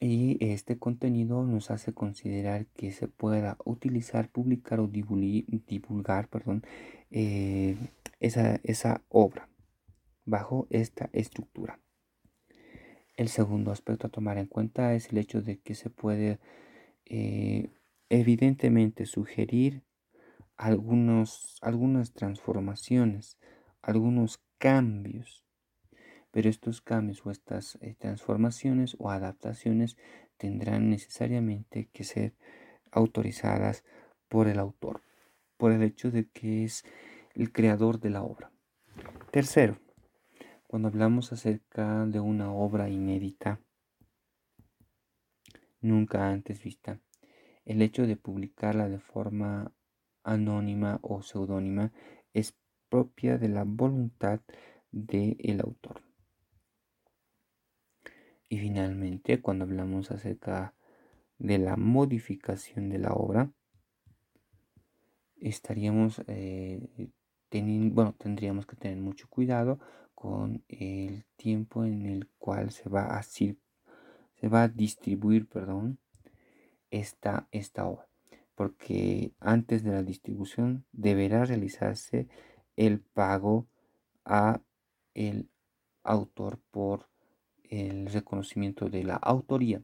Y 0.00 0.36
este 0.44 0.80
contenido 0.80 1.44
nos 1.44 1.70
hace 1.70 1.94
considerar 1.94 2.66
que 2.74 2.90
se 2.90 3.06
pueda 3.06 3.56
utilizar, 3.64 4.30
publicar 4.30 4.80
o 4.80 4.88
divulgar, 4.88 6.26
perdón, 6.28 6.64
eh, 7.12 7.76
esa, 8.18 8.58
esa 8.64 9.04
obra 9.10 9.48
bajo 10.24 10.66
esta 10.70 11.08
estructura. 11.12 11.83
El 13.16 13.28
segundo 13.28 13.70
aspecto 13.70 14.08
a 14.08 14.10
tomar 14.10 14.38
en 14.38 14.46
cuenta 14.46 14.94
es 14.94 15.10
el 15.10 15.18
hecho 15.18 15.40
de 15.40 15.58
que 15.58 15.74
se 15.74 15.88
puede 15.88 16.40
eh, 17.06 17.70
evidentemente 18.08 19.06
sugerir 19.06 19.84
algunos, 20.56 21.58
algunas 21.62 22.12
transformaciones, 22.12 23.38
algunos 23.82 24.40
cambios, 24.58 25.44
pero 26.32 26.48
estos 26.48 26.80
cambios 26.80 27.24
o 27.24 27.30
estas 27.30 27.78
eh, 27.80 27.94
transformaciones 27.96 28.96
o 28.98 29.10
adaptaciones 29.10 29.96
tendrán 30.36 30.90
necesariamente 30.90 31.88
que 31.92 32.02
ser 32.02 32.34
autorizadas 32.90 33.84
por 34.28 34.48
el 34.48 34.58
autor, 34.58 35.02
por 35.56 35.70
el 35.70 35.82
hecho 35.82 36.10
de 36.10 36.28
que 36.28 36.64
es 36.64 36.84
el 37.34 37.52
creador 37.52 38.00
de 38.00 38.10
la 38.10 38.22
obra. 38.22 38.50
Tercero, 39.30 39.78
cuando 40.66 40.88
hablamos 40.88 41.32
acerca 41.32 42.06
de 42.06 42.20
una 42.20 42.52
obra 42.52 42.88
inédita, 42.88 43.60
nunca 45.80 46.28
antes 46.28 46.62
vista, 46.62 47.00
el 47.64 47.82
hecho 47.82 48.06
de 48.06 48.16
publicarla 48.16 48.88
de 48.88 48.98
forma 48.98 49.72
anónima 50.22 50.98
o 51.02 51.22
seudónima 51.22 51.92
es 52.32 52.56
propia 52.88 53.38
de 53.38 53.48
la 53.48 53.64
voluntad 53.64 54.40
del 54.90 55.60
autor. 55.60 56.02
Y 58.48 58.58
finalmente, 58.58 59.40
cuando 59.40 59.64
hablamos 59.64 60.10
acerca 60.10 60.74
de 61.38 61.58
la 61.58 61.76
modificación 61.76 62.88
de 62.88 62.98
la 62.98 63.12
obra, 63.12 63.50
estaríamos 65.40 66.22
eh, 66.26 66.80
bueno, 67.62 68.14
tendríamos 68.18 68.66
que 68.66 68.76
tener 68.76 68.98
mucho 68.98 69.28
cuidado 69.28 69.78
con 70.24 70.64
el 70.68 71.26
tiempo 71.36 71.84
en 71.84 72.06
el 72.06 72.30
cual 72.38 72.70
se 72.70 72.88
va 72.88 73.18
a, 73.18 73.22
se 73.22 73.58
va 74.44 74.62
a 74.62 74.68
distribuir 74.68 75.46
perdón, 75.46 75.98
esta, 76.90 77.46
esta 77.50 77.84
obra. 77.84 78.08
Porque 78.54 79.32
antes 79.38 79.84
de 79.84 79.90
la 79.90 80.02
distribución 80.02 80.86
deberá 80.92 81.44
realizarse 81.44 82.26
el 82.74 83.00
pago 83.00 83.66
a 84.24 84.62
el 85.12 85.50
autor 86.04 86.58
por 86.70 87.06
el 87.64 88.06
reconocimiento 88.06 88.88
de 88.88 89.04
la 89.04 89.16
autoría, 89.16 89.82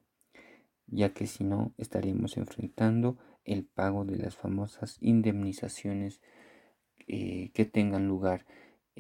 ya 0.87 1.13
que 1.13 1.27
si 1.27 1.45
no 1.45 1.75
estaríamos 1.77 2.39
enfrentando 2.39 3.19
el 3.45 3.67
pago 3.67 4.07
de 4.07 4.17
las 4.17 4.37
famosas 4.37 4.97
indemnizaciones 5.03 6.23
eh, 7.09 7.51
que 7.53 7.67
tengan 7.67 8.09
lugar 8.09 8.47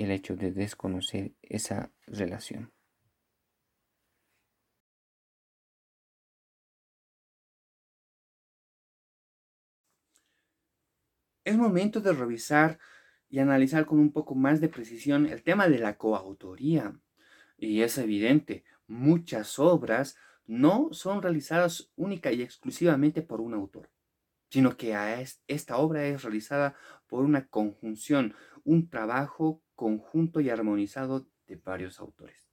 el 0.03 0.11
hecho 0.11 0.37
de 0.37 0.53
desconocer 0.53 1.33
esa 1.43 1.93
relación. 2.07 2.73
Es 11.45 11.57
momento 11.57 12.01
de 12.01 12.13
revisar 12.13 12.79
y 13.29 13.39
analizar 13.39 13.87
con 13.87 13.99
un 13.99 14.13
poco 14.13 14.35
más 14.35 14.61
de 14.61 14.69
precisión 14.69 15.27
el 15.27 15.43
tema 15.43 15.69
de 15.69 15.79
la 15.79 15.97
coautoría. 15.97 16.95
Y 17.57 17.83
es 17.83 17.99
evidente, 17.99 18.65
muchas 18.87 19.59
obras 19.59 20.17
no 20.47 20.89
son 20.93 21.23
realizadas 21.23 21.91
única 21.97 22.33
y 22.33 22.43
exclusivamente 22.43 23.23
por 23.23 23.41
un 23.41 23.55
autor, 23.55 23.91
sino 24.51 24.77
que 24.77 24.95
esta 25.47 25.77
obra 25.77 26.07
es 26.07 26.23
realizada 26.23 26.75
por 27.07 27.25
una 27.25 27.47
conjunción, 27.49 28.35
un 28.65 28.89
trabajo 28.89 29.63
conjunto 29.81 30.43
y 30.43 30.51
armonizado 30.51 31.27
de 31.47 31.57
varios 31.57 32.01
autores 32.01 32.51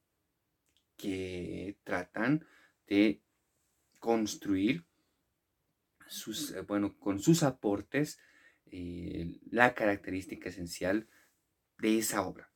que 0.95 1.77
tratan 1.83 2.47
de 2.87 3.21
construir 3.99 4.85
sus, 6.07 6.51
eh, 6.51 6.61
bueno, 6.61 6.97
con 6.97 7.19
sus 7.19 7.43
aportes 7.43 8.17
eh, 8.67 9.41
la 9.51 9.75
característica 9.75 10.47
esencial 10.47 11.09
de 11.79 11.97
esa 11.97 12.25
obra. 12.25 12.49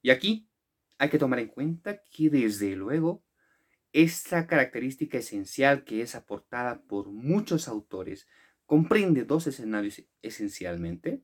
Y 0.00 0.08
aquí 0.08 0.48
hay 0.96 1.10
que 1.10 1.18
tomar 1.18 1.40
en 1.40 1.48
cuenta 1.48 2.02
que 2.02 2.30
desde 2.30 2.76
luego 2.76 3.26
esta 3.92 4.46
característica 4.46 5.18
esencial 5.18 5.84
que 5.84 6.00
es 6.00 6.14
aportada 6.14 6.80
por 6.80 7.12
muchos 7.12 7.68
autores 7.68 8.26
comprende 8.64 9.24
dos 9.24 9.46
escenarios 9.46 10.02
esencialmente. 10.22 11.22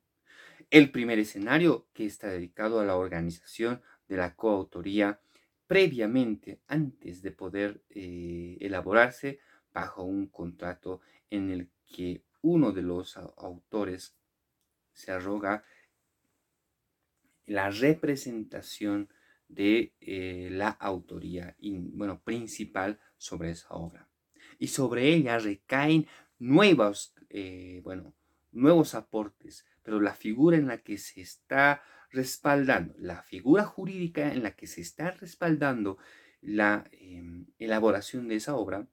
El 0.73 0.91
primer 0.91 1.19
escenario, 1.19 1.87
que 1.93 2.07
está 2.07 2.29
dedicado 2.29 2.81
a 2.81 2.87
la 2.87 2.97
organización 2.97 3.83
de 4.09 4.17
la 4.17 4.35
coautoría, 4.35 5.21
previamente, 5.67 6.63
antes 6.67 7.21
de 7.21 7.31
poder 7.31 7.83
eh, 7.91 8.57
elaborarse 8.59 9.39
bajo 9.75 10.03
un 10.03 10.29
contrato 10.29 11.03
en 11.29 11.51
el 11.51 11.69
que 11.85 12.25
uno 12.41 12.73
de 12.73 12.81
los 12.81 13.19
autores 13.19 14.17
se 14.95 15.13
arroga 15.13 15.63
la 17.45 17.69
representación 17.69 19.11
de 19.49 19.93
eh, 20.01 20.49
la 20.51 20.71
autoría 20.71 21.55
bueno, 21.61 22.23
principal 22.23 22.99
sobre 23.19 23.51
esa 23.51 23.75
obra. 23.75 24.09
Y 24.59 24.69
sobre 24.69 25.13
ella 25.13 25.39
recaen 25.39 26.07
eh, 27.29 27.81
bueno, 27.85 28.15
nuevos 28.53 28.95
aportes, 28.95 29.67
pero 29.83 30.01
la 30.01 30.15
figura 30.15 30.57
en 30.57 30.67
la 30.67 30.79
que 30.79 30.99
se 30.99 31.21
está 31.21 31.83
respaldando, 32.11 32.95
la 32.99 33.23
figura 33.23 33.65
jurídica 33.65 34.33
en 34.33 34.43
la 34.43 34.55
que 34.55 34.67
se 34.67 34.81
está 34.81 35.11
respaldando 35.13 35.99
la 36.41 36.85
em, 36.93 37.47
elaboración 37.59 38.29
de 38.29 38.37
esa 38.37 38.55
obra, 38.55 38.87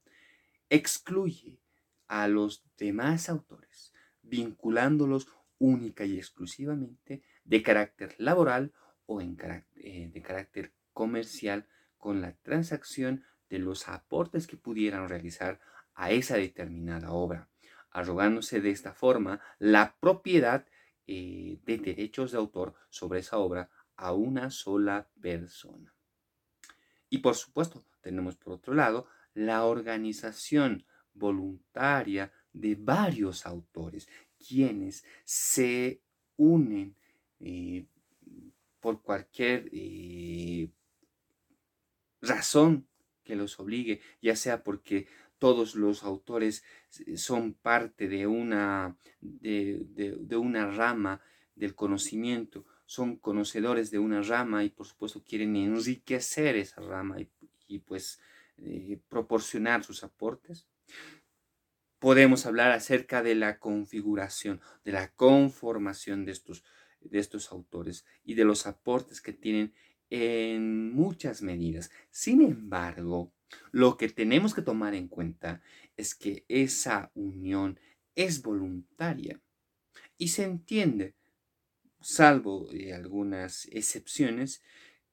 excluye 0.70 1.60
a 2.08 2.28
los 2.28 2.66
demás 2.78 3.30
autores, 3.30 3.94
vinculándolos 4.22 5.28
única 5.58 6.06
y 6.06 6.18
exclusivamente 6.18 7.24
de 7.44 7.64
carácter 7.64 8.16
laboral 8.18 8.74
o 9.06 9.22
eh, 9.22 10.12
de 10.14 10.22
carácter 10.22 10.74
comercial 10.94 11.68
con 11.98 12.22
la 12.22 12.34
transacción 12.38 13.26
de 13.50 13.60
los 13.60 13.88
aportes 13.90 14.48
que 14.48 14.58
pudieran 14.58 15.10
realizar 15.10 15.60
a 15.94 16.12
esa 16.12 16.38
determinada 16.38 17.12
obra, 17.12 17.50
arrogándose 17.92 18.62
de 18.62 18.70
esta 18.70 18.94
forma 18.94 19.42
la 19.58 19.98
propiedad 20.00 20.66
eh, 21.12 21.58
de 21.66 21.80
derechos 21.80 22.32
de 22.32 22.38
autor 22.38 22.76
sobre 22.92 23.22
esa 23.22 23.40
obra 23.40 23.68
a 23.96 24.14
una 24.14 24.52
sola 24.52 25.10
persona. 25.20 25.92
Y 27.10 27.18
por 27.18 27.34
supuesto, 27.34 27.84
tenemos 28.02 28.36
por 28.36 28.54
otro 28.54 28.76
lado 28.76 29.08
la 29.34 29.66
organización 29.66 30.86
voluntaria 31.16 32.32
de 32.54 32.76
varios 32.76 33.48
autores, 33.48 34.08
quienes 34.38 35.04
se 35.24 36.04
unen 36.38 36.96
eh, 37.40 37.88
por 38.80 39.02
cualquier 39.02 39.68
eh, 39.72 40.70
razón 42.22 42.88
que 43.24 43.36
los 43.36 43.60
obligue, 43.60 44.00
ya 44.22 44.36
sea 44.36 44.64
porque 44.64 45.08
todos 45.40 45.76
los 45.76 46.04
autores 46.04 46.64
son 47.16 47.54
parte 47.54 48.08
de 48.08 48.28
una, 48.28 48.98
de, 49.22 50.38
una 50.38 50.70
rama 50.70 51.22
del 51.56 51.76
conocimiento, 51.76 52.66
son 52.86 53.18
conocedores 53.18 53.90
de 53.92 54.00
una 54.00 54.22
rama 54.22 54.64
y 54.64 54.70
por 54.70 54.86
supuesto 54.86 55.24
quieren 55.24 55.56
enriquecer 55.56 56.56
esa 56.56 56.82
rama 56.82 57.18
y, 57.68 57.80
pues 57.80 58.20
eh, 58.58 59.00
proporcionar 59.08 59.84
sus 59.84 60.04
aportes. 60.04 60.68
Podemos 62.00 62.46
hablar 62.46 62.72
acerca 62.72 63.24
de 63.24 63.36
la 63.36 63.60
configuración, 63.60 64.62
de 64.84 64.94
la 64.94 65.12
conformación 65.12 66.26
de 66.26 66.32
estos, 66.32 66.64
de 67.02 67.20
estos 67.20 67.52
autores 67.52 68.06
y 68.24 68.36
de 68.36 68.46
los 68.46 68.68
aportes 68.68 69.22
que 69.22 69.34
tienen 69.34 69.74
en 70.10 70.92
muchas 70.94 71.42
medidas. 71.42 71.92
Sin 72.10 72.42
embargo, 72.42 73.34
lo 73.72 73.98
que 73.98 74.10
tenemos 74.10 74.54
que 74.54 74.62
tomar 74.62 74.94
en 74.94 75.08
cuenta 75.08 75.62
es 75.98 76.16
que 76.16 76.46
esa 76.48 77.12
unión 77.14 77.80
es 78.16 78.42
voluntaria 78.42 79.42
y 80.18 80.30
se 80.30 80.44
entiende, 80.44 81.16
salvo 82.02 82.68
algunas 82.94 83.66
excepciones, 83.72 84.62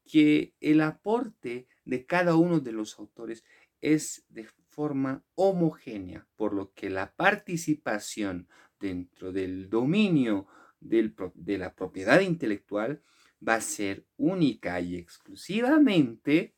que 0.04 0.54
el 0.60 0.80
aporte 0.80 1.66
de 1.84 2.06
cada 2.06 2.36
uno 2.36 2.60
de 2.60 2.72
los 2.72 2.98
autores 2.98 3.44
es 3.80 4.24
de 4.28 4.46
forma 4.68 5.24
homogénea, 5.34 6.28
por 6.36 6.52
lo 6.52 6.72
que 6.72 6.90
la 6.90 7.14
participación 7.14 8.48
dentro 8.78 9.32
del 9.32 9.68
dominio 9.70 10.46
de 10.80 11.58
la 11.58 11.74
propiedad 11.74 12.20
intelectual 12.20 13.02
va 13.46 13.54
a 13.54 13.60
ser 13.60 14.06
única 14.16 14.80
y 14.80 14.96
exclusivamente 14.96 16.54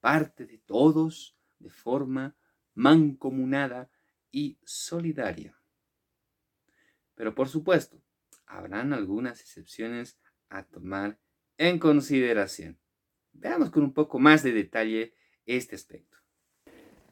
parte 0.00 0.46
de 0.46 0.58
todos 0.58 1.36
de 1.58 1.70
forma 1.70 2.36
mancomunada 2.74 3.90
y 4.30 4.58
solidaria. 4.64 5.56
Pero 7.14 7.34
por 7.34 7.48
supuesto, 7.48 8.02
habrán 8.46 8.92
algunas 8.92 9.40
excepciones 9.40 10.18
a 10.48 10.64
tomar 10.64 11.18
en 11.58 11.78
consideración. 11.78 12.78
Veamos 13.32 13.70
con 13.70 13.84
un 13.84 13.92
poco 13.92 14.18
más 14.18 14.42
de 14.42 14.52
detalle 14.52 15.14
este 15.44 15.76
aspecto. 15.76 16.16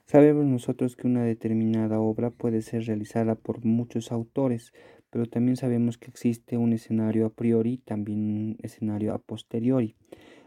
Sabemos 0.07 0.47
nosotros 0.47 0.97
que 0.97 1.07
una 1.07 1.23
determinada 1.23 2.01
obra 2.01 2.31
puede 2.31 2.63
ser 2.63 2.87
realizada 2.87 3.35
por 3.35 3.65
muchos 3.67 4.11
autores, 4.11 4.73
pero 5.11 5.27
también 5.27 5.57
sabemos 5.57 5.99
que 5.99 6.11
existe 6.11 6.57
un 6.57 6.73
escenario 6.73 7.27
a 7.27 7.31
priori, 7.31 7.79
también 7.79 8.19
un 8.19 8.57
escenario 8.63 9.15
a 9.15 9.19
posteriori. 9.19 9.95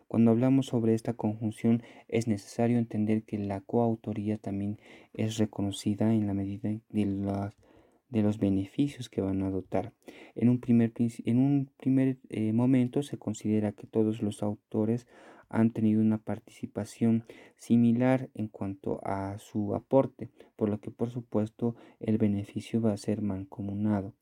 Cuando 0.08 0.32
hablamos 0.32 0.65
sobre 0.65 0.93
esta 0.93 1.13
conjunción 1.13 1.84
es 2.10 2.28
necesario 2.28 2.78
entender 2.78 3.24
que 3.24 3.38
la 3.38 3.62
coautoría 3.62 4.38
también 4.38 4.78
es 5.13 5.38
reconocida 5.38 6.13
en 6.13 6.28
la 6.28 6.34
medida 6.34 6.69
de, 6.69 6.82
de 6.89 8.21
los 8.21 8.38
beneficios 8.38 9.08
que 9.08 9.21
van 9.21 9.41
a 9.41 9.50
dotar. 9.50 9.93
En 10.36 10.50
un 10.50 10.60
primer, 10.60 10.91
en 10.97 11.38
un 11.38 11.69
primer 11.78 12.17
eh, 12.30 12.52
momento 12.52 13.04
se 13.04 13.17
considera 13.17 13.71
que 13.71 13.88
todos 13.88 14.21
los 14.21 14.43
autores 14.43 15.08
han 15.47 15.71
tenido 15.71 16.02
una 16.02 16.17
participación 16.17 17.24
similar 17.56 18.30
en 18.34 18.50
cuanto 18.50 19.00
a 19.06 19.38
su 19.39 19.76
aporte, 19.76 20.30
por 20.58 20.69
lo 20.69 20.82
que 20.82 20.91
por 20.91 21.10
supuesto 21.10 21.76
el 22.02 22.17
beneficio 22.17 22.82
va 22.82 22.91
a 22.91 22.97
ser 22.97 23.21
mancomunado 23.21 24.13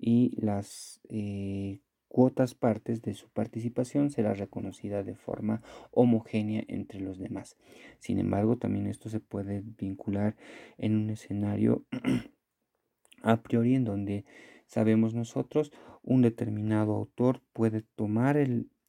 y 0.00 0.34
las 0.40 1.00
eh, 1.08 1.80
cuotas 2.08 2.54
partes 2.54 3.02
de 3.02 3.14
su 3.14 3.28
participación 3.28 4.10
será 4.10 4.34
reconocida 4.34 5.02
de 5.02 5.14
forma 5.14 5.62
homogénea 5.92 6.64
entre 6.66 7.00
los 7.00 7.18
demás. 7.18 7.56
Sin 7.98 8.18
embargo, 8.18 8.56
también 8.56 8.86
esto 8.86 9.08
se 9.08 9.20
puede 9.20 9.62
vincular 9.78 10.36
en 10.78 10.96
un 10.96 11.10
escenario 11.10 11.84
a 13.22 13.42
priori 13.42 13.74
en 13.74 13.84
donde 13.84 14.24
sabemos 14.66 15.14
nosotros 15.14 15.72
un 16.02 16.22
determinado 16.22 16.94
autor 16.94 17.42
puede 17.52 17.82
tomar 17.82 18.38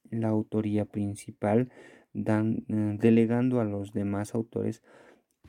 la 0.10 0.28
autoría 0.30 0.86
principal 0.86 1.70
eh, 2.14 2.98
delegando 3.00 3.62
a 3.62 3.66
los 3.66 3.94
demás 3.94 4.36
autores 4.36 4.84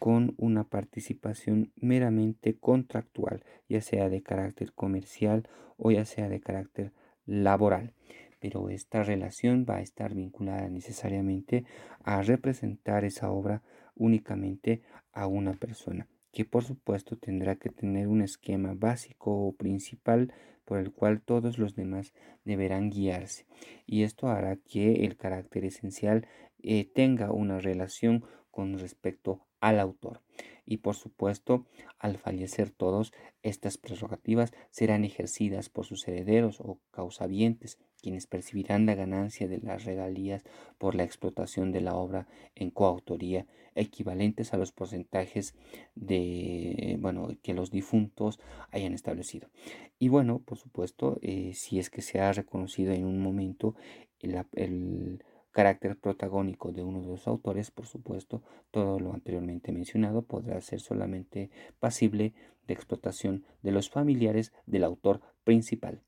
con 0.03 0.35
una 0.37 0.65
participación 0.65 1.71
meramente 1.77 2.59
contractual, 2.59 3.45
ya 3.69 3.81
sea 3.81 4.09
de 4.09 4.21
carácter 4.21 4.73
comercial 4.73 5.49
o 5.77 5.93
ya 5.93 6.05
sea 6.05 6.29
de 6.29 6.41
carácter 6.41 6.93
laboral. 7.25 7.95
Pero 8.41 8.69
esta 8.69 9.05
relación 9.05 9.65
va 9.65 9.77
a 9.77 9.81
estar 9.81 10.13
vinculada 10.13 10.69
necesariamente 10.69 11.67
a 12.03 12.21
representar 12.21 13.05
esa 13.05 13.31
obra 13.31 13.63
únicamente 13.95 14.83
a 15.13 15.29
una 15.29 15.53
persona, 15.53 16.09
que 16.33 16.45
por 16.45 16.65
supuesto 16.65 17.17
tendrá 17.17 17.55
que 17.55 17.71
tener 17.71 18.09
un 18.09 18.23
esquema 18.23 18.75
básico 18.75 19.31
o 19.31 19.53
principal 19.53 20.35
por 20.65 20.81
el 20.81 20.91
cual 20.91 21.21
todos 21.21 21.59
los 21.59 21.77
demás 21.77 22.13
deberán 22.45 22.91
guiarse. 22.91 23.47
Y 23.87 24.03
esto 24.03 24.27
hará 24.27 24.57
que 24.57 25.05
el 25.05 25.17
carácter 25.17 25.65
esencial 25.65 26.27
eh, 26.59 26.91
tenga 26.93 27.31
una 27.31 27.61
relación 27.61 28.25
con 28.51 28.81
respecto 28.81 29.47
al 29.63 29.81
autor 29.81 30.21
y 30.65 30.79
por 30.79 30.95
supuesto, 30.95 31.67
al 31.99 32.19
fallecer 32.19 32.71
todos, 32.71 33.13
estas 33.43 33.79
prerrogativas 33.79 34.53
serán 34.71 35.05
ejercidas 35.05 35.69
por 35.69 35.85
sus 35.85 36.07
herederos 36.07 36.61
o 36.61 36.79
causavientes, 36.91 37.79
quienes 38.01 38.27
percibirán 38.27 38.87
la 38.87 38.95
ganancia 38.95 39.49
de 39.49 39.59
las 39.59 39.85
regalías 39.85 40.45
por 40.79 40.95
la 40.95 41.05
explotación 41.05 41.73
de 41.73 41.81
la 41.81 41.95
obra 41.95 42.27
en 42.55 42.71
coautoría, 42.71 43.47
equivalentes 43.75 44.55
a 44.55 44.57
los 44.57 44.73
porcentajes 44.73 45.55
de, 45.95 46.97
bueno, 47.01 47.29
que 47.43 47.55
los 47.55 47.71
difuntos 47.71 48.41
hayan 48.71 48.93
establecido. 48.93 49.49
Y 49.99 50.09
bueno, 50.09 50.41
por 50.41 50.59
supuesto, 50.59 51.19
eh, 51.23 51.53
si 51.55 51.79
es 51.79 51.91
que 51.91 52.03
se 52.03 52.21
ha 52.21 52.33
reconocido 52.33 52.93
en 52.93 53.05
un 53.05 53.21
momento 53.21 53.75
el 54.21 55.23
carácter 55.53 55.97
protagónico 55.97 56.73
de 56.73 56.83
uno 56.83 57.01
de 57.01 57.09
los 57.09 57.29
autores, 57.29 57.71
por 57.71 57.87
supuesto, 57.87 58.43
todo 58.71 58.99
lo 58.99 59.13
anteriormente 59.15 59.71
mencionado 59.71 60.23
podrá 60.23 60.61
ser 60.61 60.81
solamente 60.81 61.51
pasible 61.79 62.35
de 62.67 62.75
explotación 62.75 63.45
de 63.63 63.73
los 63.73 63.91
familiares 63.91 64.53
del 64.67 64.85
autor 64.85 65.21
principal. 65.45 66.03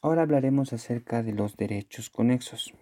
Ahora 0.00 0.22
hablaremos 0.22 0.74
acerca 0.74 1.22
de 1.22 1.32
los 1.32 1.56
derechos 1.56 2.10
conexos. 2.10 2.74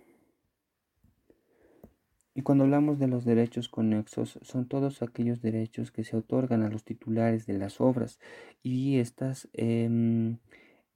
Y 2.35 2.43
cuando 2.43 2.64
hablamos 2.64 2.99
de 2.99 3.09
los 3.09 3.24
derechos 3.24 3.68
conexos, 3.68 4.39
son 4.43 4.66
todos 4.66 5.03
aquellos 5.03 5.43
derechos 5.43 5.93
que 5.93 6.05
se 6.05 6.16
otorgan 6.16 6.62
a 6.62 6.70
los 6.70 6.85
titulares 6.85 7.47
de 7.47 7.59
las 7.59 7.80
obras 7.80 8.18
y 8.62 8.99
estas, 8.99 9.49
em, 9.53 10.39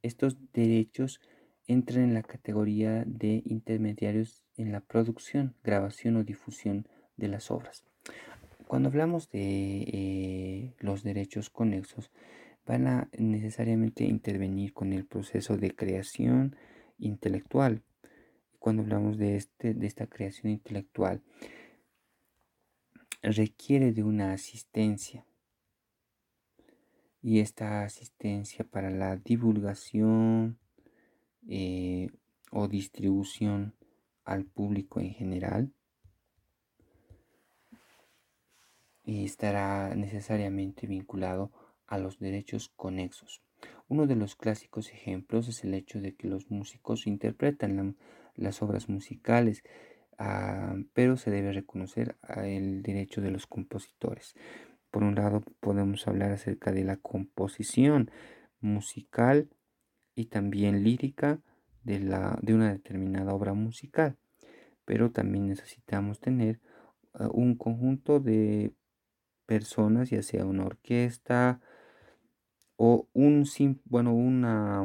estos 0.03 0.39
derechos 0.53 1.21
entran 1.67 2.05
en 2.05 2.15
la 2.15 2.23
categoría 2.23 3.05
de 3.07 3.43
intermediarios 3.45 4.43
en 4.57 4.73
la 4.73 4.81
producción, 4.81 5.55
grabación 5.63 6.17
o 6.17 6.25
difusión 6.25 6.89
de 7.17 7.29
las 7.29 7.51
obras. 7.51 7.85
Cuando 8.67 8.89
hablamos 8.89 9.31
de 9.31 9.85
eh, 9.87 10.75
los 10.81 11.03
derechos 11.03 11.51
conexos, 11.51 12.11
van 12.67 12.89
a 12.89 13.09
necesariamente 13.17 14.05
intervenir 14.05 14.73
con 14.73 14.93
el 14.93 15.05
proceso 15.05 15.57
de 15.57 15.75
creación 15.75 16.57
intelectual. 16.99 17.83
Cuando 18.67 18.83
hablamos 18.83 19.17
de, 19.17 19.37
este, 19.37 19.75
de 19.75 19.87
esta 19.87 20.09
creación 20.09 20.51
intelectual, 20.51 21.23
requiere 23.23 23.93
de 23.93 24.03
una 24.03 24.33
asistencia. 24.33 25.25
Y 27.23 27.39
esta 27.39 27.85
asistencia 27.85 28.65
para 28.65 28.91
la 28.91 29.19
divulgación 29.19 30.59
eh, 31.49 32.11
o 32.51 32.67
distribución 32.67 33.77
al 34.25 34.47
público 34.47 34.99
en 34.99 35.15
general 35.15 35.73
estará 39.05 39.95
necesariamente 39.95 40.89
vinculado 40.89 41.53
a 41.87 41.99
los 41.99 42.19
derechos 42.19 42.69
conexos. 42.75 43.43
Uno 43.87 44.09
de 44.09 44.17
los 44.17 44.35
clásicos 44.35 44.91
ejemplos 44.91 45.47
es 45.47 45.63
el 45.63 45.75
hecho 45.75 46.01
de 46.01 46.17
que 46.17 46.27
los 46.27 46.51
músicos 46.51 47.07
interpretan 47.07 47.97
las 48.37 48.63
obras 48.63 48.89
musicales, 48.89 49.63
ah, 50.19 50.77
pero 50.93 51.17
se 51.17 51.31
debe 51.31 51.53
reconocer 51.53 52.17
el 52.45 52.83
derecho 52.83 53.21
de 53.21 53.31
los 53.31 53.47
compositores. 53.47 54.35
Por 54.91 55.03
un 55.03 55.15
lado, 55.15 55.43
podemos 55.61 56.07
hablar 56.09 56.33
acerca 56.33 56.73
de 56.73 56.85
la 56.85 56.97
composición 56.97 58.11
musical 58.61 59.49
y 60.15 60.27
también 60.27 60.83
lírica 60.85 61.41
de, 61.83 62.01
la, 62.01 62.39
de 62.43 62.55
una 62.55 62.73
determinada 62.73 63.35
obra 63.35 63.53
musical, 63.53 64.17
pero 64.85 65.13
también 65.13 65.47
necesitamos 65.49 66.21
tener 66.21 66.61
ah, 67.15 67.29
un 67.33 67.57
conjunto 67.57 68.21
de 68.21 68.73
personas, 69.47 70.11
ya 70.11 70.23
sea 70.23 70.45
una 70.45 70.65
orquesta 70.65 71.61
o 72.77 73.09
un, 73.13 73.49
bueno, 73.85 74.15
una, 74.15 74.83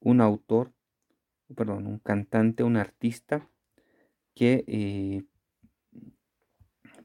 un 0.00 0.20
autor, 0.20 0.72
perdón, 1.52 1.86
un 1.86 1.98
cantante, 1.98 2.62
un 2.62 2.76
artista 2.76 3.48
que 4.34 4.64
eh, 4.66 5.24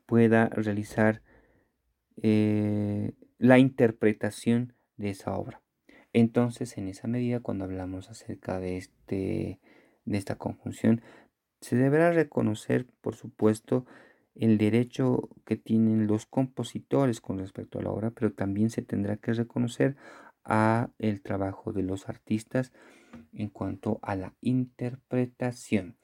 pueda 0.05 0.47
realizar 0.49 1.21
eh, 2.21 3.13
la 3.37 3.59
interpretación 3.59 4.73
de 4.95 5.11
esa 5.11 5.35
obra. 5.35 5.61
Entonces, 6.13 6.77
en 6.77 6.87
esa 6.87 7.07
medida, 7.07 7.41
cuando 7.41 7.65
hablamos 7.65 8.09
acerca 8.09 8.59
de, 8.59 8.77
este, 8.77 9.59
de 10.05 10.17
esta 10.17 10.35
conjunción, 10.35 11.01
se 11.61 11.75
deberá 11.75 12.11
reconocer, 12.11 12.87
por 13.01 13.15
supuesto, 13.15 13.85
el 14.35 14.57
derecho 14.57 15.29
que 15.45 15.57
tienen 15.57 16.07
los 16.07 16.25
compositores 16.25 17.21
con 17.21 17.39
respecto 17.39 17.79
a 17.79 17.83
la 17.83 17.89
obra, 17.89 18.11
pero 18.11 18.31
también 18.31 18.69
se 18.69 18.81
tendrá 18.81 19.17
que 19.17 19.33
reconocer 19.33 19.95
a 20.43 20.89
el 20.99 21.21
trabajo 21.21 21.73
de 21.73 21.83
los 21.83 22.07
artistas 22.07 22.71
en 23.34 23.49
cuanto 23.49 23.99
a 24.01 24.15
la 24.15 24.34
interpretación. 24.41 25.97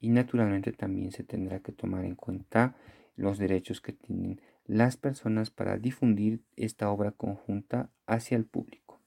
Y 0.00 0.10
naturalmente 0.10 0.72
también 0.72 1.12
se 1.12 1.24
tendrá 1.24 1.60
que 1.60 1.72
tomar 1.72 2.04
en 2.04 2.16
cuenta 2.16 2.76
los 3.16 3.38
derechos 3.38 3.80
que 3.80 3.92
tienen 3.92 4.40
las 4.66 4.96
personas 4.96 5.50
para 5.50 5.78
difundir 5.78 6.42
esta 6.56 6.90
obra 6.90 7.10
conjunta 7.12 7.90
hacia 8.06 8.36
el 8.36 8.44
público. 8.46 9.00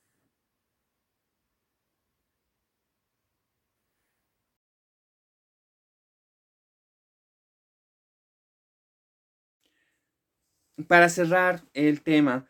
Para 10.88 11.08
cerrar 11.08 11.62
el 11.72 12.02
tema, 12.02 12.46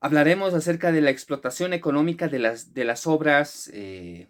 hablaremos 0.00 0.54
acerca 0.54 0.92
de 0.92 1.00
la 1.00 1.10
explotación 1.10 1.72
económica 1.72 2.28
de 2.28 2.38
las, 2.38 2.74
de 2.74 2.84
las 2.84 3.06
obras 3.06 3.70
eh, 3.72 4.28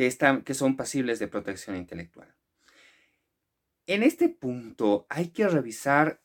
que, 0.00 0.06
están, 0.06 0.40
que 0.44 0.54
son 0.54 0.78
pasibles 0.78 1.18
de 1.18 1.28
protección 1.28 1.76
intelectual. 1.76 2.34
En 3.86 4.02
este 4.02 4.30
punto 4.30 5.04
hay 5.10 5.28
que 5.28 5.46
revisar 5.46 6.22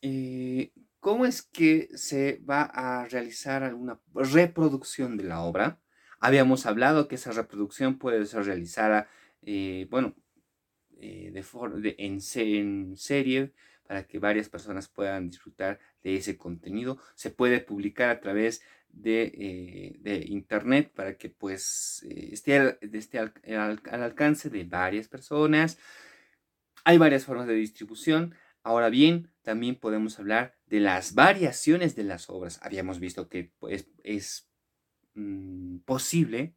eh, 0.00 0.70
cómo 1.00 1.26
es 1.26 1.42
que 1.42 1.88
se 1.96 2.40
va 2.48 2.62
a 2.62 3.04
realizar 3.06 3.64
alguna 3.64 4.00
reproducción 4.14 5.16
de 5.16 5.24
la 5.24 5.40
obra. 5.40 5.80
Habíamos 6.20 6.66
hablado 6.66 7.08
que 7.08 7.16
esa 7.16 7.32
reproducción 7.32 7.98
puede 7.98 8.24
ser 8.26 8.44
realizada, 8.44 9.08
eh, 9.42 9.88
bueno, 9.90 10.14
eh, 11.00 11.32
de, 11.32 11.96
en, 11.98 12.20
en, 12.34 12.96
serie 12.96 13.54
para 13.88 14.06
que 14.06 14.20
varias 14.20 14.48
personas 14.48 14.86
puedan 14.86 15.30
disfrutar 15.30 15.80
de 16.04 16.14
ese 16.14 16.36
contenido. 16.36 16.98
Se 17.16 17.30
puede 17.30 17.58
publicar 17.58 18.10
a 18.10 18.20
través 18.20 18.62
de, 18.96 19.98
eh, 20.04 20.24
internet 20.28 20.92
para 20.94 21.16
que 21.16 21.28
pues 21.30 22.04
eh, 22.08 22.30
esté, 22.32 23.18
al, 23.18 23.80
alcance 23.90 24.50
de 24.50 24.64
varias 24.64 25.08
personas. 25.08 25.78
Hay 26.84 26.98
varias 26.98 27.24
formas 27.24 27.46
de 27.46 27.54
distribución. 27.54 28.34
Ahora 28.62 28.88
bien, 28.88 29.30
también 29.42 29.76
podemos 29.76 30.18
hablar 30.18 30.56
de 30.66 30.80
las 30.80 31.14
variaciones 31.14 31.94
de 31.94 32.04
las 32.04 32.28
obras. 32.30 32.58
Habíamos 32.62 32.98
visto 32.98 33.28
que 33.28 33.52
pues, 33.58 33.88
es 34.02 34.48
mm, 35.14 35.78
posible 35.78 36.56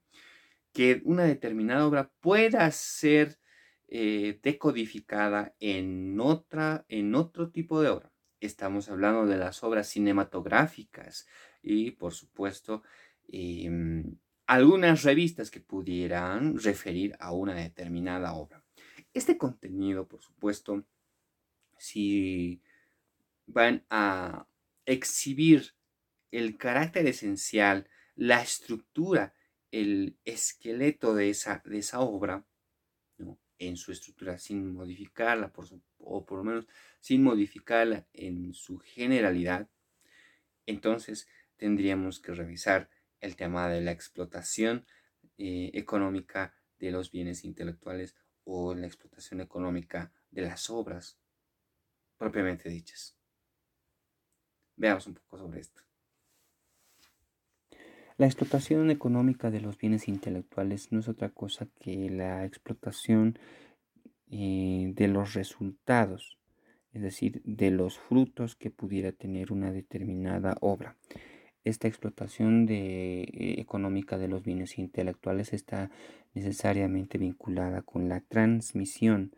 que 0.73 1.01
una 1.03 1.23
determinada 1.23 1.85
obra 1.85 2.11
pueda 2.19 2.69
ser 2.71 3.39
eh, 3.87 4.39
decodificada 4.43 5.55
en, 5.59 6.19
otra, 6.19 6.85
en 6.87 7.15
otro 7.15 7.49
tipo 7.51 7.81
de 7.81 7.89
obra. 7.89 8.11
Estamos 8.39 8.89
hablando 8.89 9.25
de 9.25 9.37
las 9.37 9.63
obras 9.63 9.87
cinematográficas 9.87 11.27
y, 11.61 11.91
por 11.91 12.13
supuesto, 12.13 12.83
em, 13.27 14.17
algunas 14.47 15.03
revistas 15.03 15.51
que 15.51 15.59
pudieran 15.59 16.57
referir 16.57 17.15
a 17.19 17.33
una 17.33 17.53
determinada 17.53 18.33
obra. 18.33 18.63
Este 19.13 19.37
contenido, 19.37 20.07
por 20.07 20.21
supuesto, 20.21 20.83
si 21.77 22.61
van 23.45 23.83
a 23.89 24.47
exhibir 24.85 25.73
el 26.31 26.57
carácter 26.57 27.07
esencial, 27.07 27.87
la 28.15 28.41
estructura, 28.41 29.33
el 29.71 30.17
esqueleto 30.25 31.13
de 31.13 31.29
esa, 31.29 31.61
de 31.65 31.79
esa 31.79 31.99
obra, 31.99 32.45
en 33.59 33.75
su 33.77 33.91
estructura 33.91 34.37
sin 34.37 34.73
modificarla, 34.73 35.51
por 35.51 35.67
o 35.99 36.25
por 36.25 36.37
lo 36.39 36.43
menos 36.43 36.67
sin 36.99 37.23
modificarla 37.23 38.07
en 38.13 38.53
su 38.53 38.79
generalidad, 38.79 39.69
entonces 40.65 41.27
tendríamos 41.59 42.19
que 42.19 42.33
revisar 42.33 42.89
el 43.19 43.35
tema 43.35 43.69
de 43.69 43.81
la 43.81 43.91
explotación 43.91 44.85
eh, 45.37 45.69
económica 45.73 46.55
de 46.79 46.91
los 46.91 47.11
bienes 47.11 47.43
intelectuales 47.43 48.15
o 48.45 48.73
la 48.73 48.87
explotación 48.87 49.41
económica 49.41 50.11
de 50.31 50.43
las 50.43 50.69
obras 50.69 51.19
propiamente 52.17 52.69
dichas. 52.69 53.17
Veamos 54.75 55.05
un 55.07 55.15
poco 55.15 55.37
sobre 55.37 55.59
esto. 55.59 55.81
La 58.17 58.25
explotación 58.25 58.91
económica 58.91 59.51
de 59.51 59.61
los 59.61 59.77
bienes 59.77 60.07
intelectuales 60.07 60.91
no 60.91 60.99
es 60.99 61.07
otra 61.07 61.29
cosa 61.29 61.67
que 61.79 62.09
la 62.09 62.45
explotación 62.45 63.39
eh, 64.29 64.91
de 64.93 65.07
los 65.07 65.33
resultados, 65.33 66.37
es 66.91 67.01
decir, 67.01 67.41
de 67.45 67.71
los 67.71 67.97
frutos 67.97 68.55
que 68.55 68.71
pudiera 68.71 69.11
tener 69.11 69.51
una 69.51 69.71
determinada 69.71 70.57
obra. 70.59 70.97
Esta 71.63 71.87
explotación 71.87 72.65
de, 72.65 73.21
eh, 73.21 73.55
económica 73.59 74.17
de 74.17 74.27
los 74.27 74.43
bienes 74.43 74.79
intelectuales 74.79 75.53
está 75.53 75.91
necesariamente 76.33 77.17
vinculada 77.17 77.81
con 77.81 78.09
la 78.09 78.21
transmisión 78.21 79.33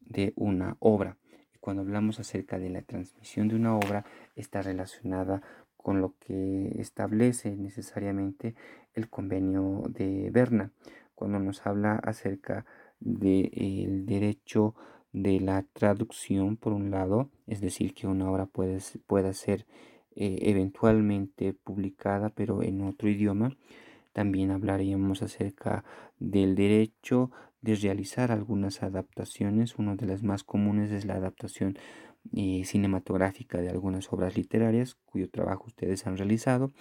de 0.00 0.32
una 0.36 0.76
obra. 0.80 1.18
Y 1.54 1.58
cuando 1.58 1.82
hablamos 1.82 2.18
acerca 2.18 2.58
de 2.58 2.70
la 2.70 2.82
transmisión 2.82 3.48
de 3.48 3.56
una 3.56 3.76
obra, 3.76 4.04
está 4.36 4.62
relacionada 4.62 5.42
con 5.76 6.00
lo 6.00 6.14
que 6.18 6.80
establece 6.80 7.56
necesariamente 7.56 8.54
el 8.94 9.08
convenio 9.08 9.82
de 9.88 10.30
Berna, 10.30 10.70
cuando 11.14 11.38
nos 11.38 11.66
habla 11.66 11.96
acerca 11.96 12.64
del 13.00 14.06
derecho 14.06 14.74
de 15.12 15.40
la 15.40 15.64
traducción, 15.72 16.56
por 16.56 16.72
un 16.72 16.90
lado, 16.90 17.30
es 17.46 17.60
decir, 17.60 17.94
que 17.94 18.06
una 18.06 18.30
obra 18.30 18.46
puede, 18.46 18.78
pueda 19.06 19.32
ser 19.32 19.66
eh, 20.16 20.38
eventualmente 20.42 21.54
publicada, 21.54 22.30
pero 22.30 22.62
en 22.62 22.82
otro 22.82 23.08
idioma. 23.08 23.56
También 24.12 24.50
hablaríamos 24.50 25.22
acerca 25.22 25.84
del 26.18 26.54
derecho 26.54 27.30
de 27.62 27.76
realizar 27.76 28.30
algunas 28.30 28.82
adaptaciones. 28.82 29.78
Una 29.78 29.96
de 29.96 30.06
las 30.06 30.22
más 30.22 30.44
comunes 30.44 30.90
es 30.90 31.06
la 31.06 31.14
adaptación 31.14 31.78
eh, 32.34 32.62
cinematográfica 32.64 33.60
de 33.60 33.70
algunas 33.70 34.12
obras 34.12 34.36
literarias 34.36 34.94
cuyo 35.06 35.30
trabajo 35.30 35.64
ustedes 35.66 36.06
han 36.06 36.16
realizado. 36.16 36.72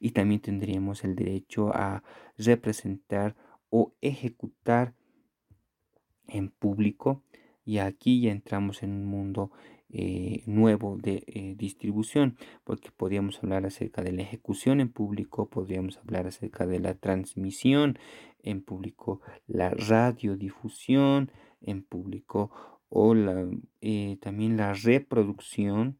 Y 0.00 0.10
también 0.10 0.40
tendríamos 0.40 1.04
el 1.04 1.14
derecho 1.14 1.70
a 1.74 2.02
representar 2.36 3.36
o 3.70 3.94
ejecutar 4.00 4.94
en 6.26 6.50
público. 6.50 7.22
Y 7.64 7.78
aquí 7.78 8.22
ya 8.22 8.32
entramos 8.32 8.82
en 8.82 8.92
un 8.92 9.04
mundo 9.04 9.52
eh, 9.92 10.44
nuevo 10.46 10.96
de 10.96 11.24
eh, 11.26 11.54
distribución, 11.56 12.36
porque 12.62 12.92
podríamos 12.92 13.42
hablar 13.42 13.66
acerca 13.66 14.02
de 14.02 14.12
la 14.12 14.22
ejecución 14.22 14.80
en 14.80 14.88
público, 14.88 15.50
podríamos 15.50 15.96
hablar 15.98 16.28
acerca 16.28 16.64
de 16.64 16.78
la 16.78 16.94
transmisión 16.94 17.98
en 18.44 18.62
público, 18.62 19.20
la 19.48 19.70
radiodifusión 19.70 21.32
en 21.60 21.82
público 21.82 22.52
o 22.88 23.14
la, 23.16 23.48
eh, 23.80 24.16
también 24.20 24.56
la 24.56 24.74
reproducción 24.74 25.98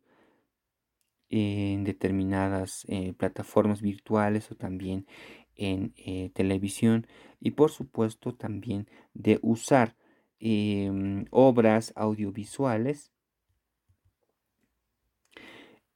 en 1.29 1.83
determinadas 1.83 2.87
plataformas 3.17 3.83
virtuales 3.83 4.51
o 4.51 4.57
también 4.57 5.07
en 5.55 5.93
televisión 6.33 7.07
y 7.41 7.53
por 7.53 7.71
supuesto 7.71 8.35
también 8.35 8.89
de 9.15 9.39
usar 9.43 9.97
em, 10.41 11.27
obras 11.31 11.93
audiovisuales 11.95 13.13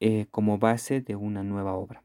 eh, 0.07 0.27
como 0.31 0.59
base 0.59 1.01
de 1.01 1.17
una 1.17 1.43
nueva 1.43 1.73
obra. 1.73 2.03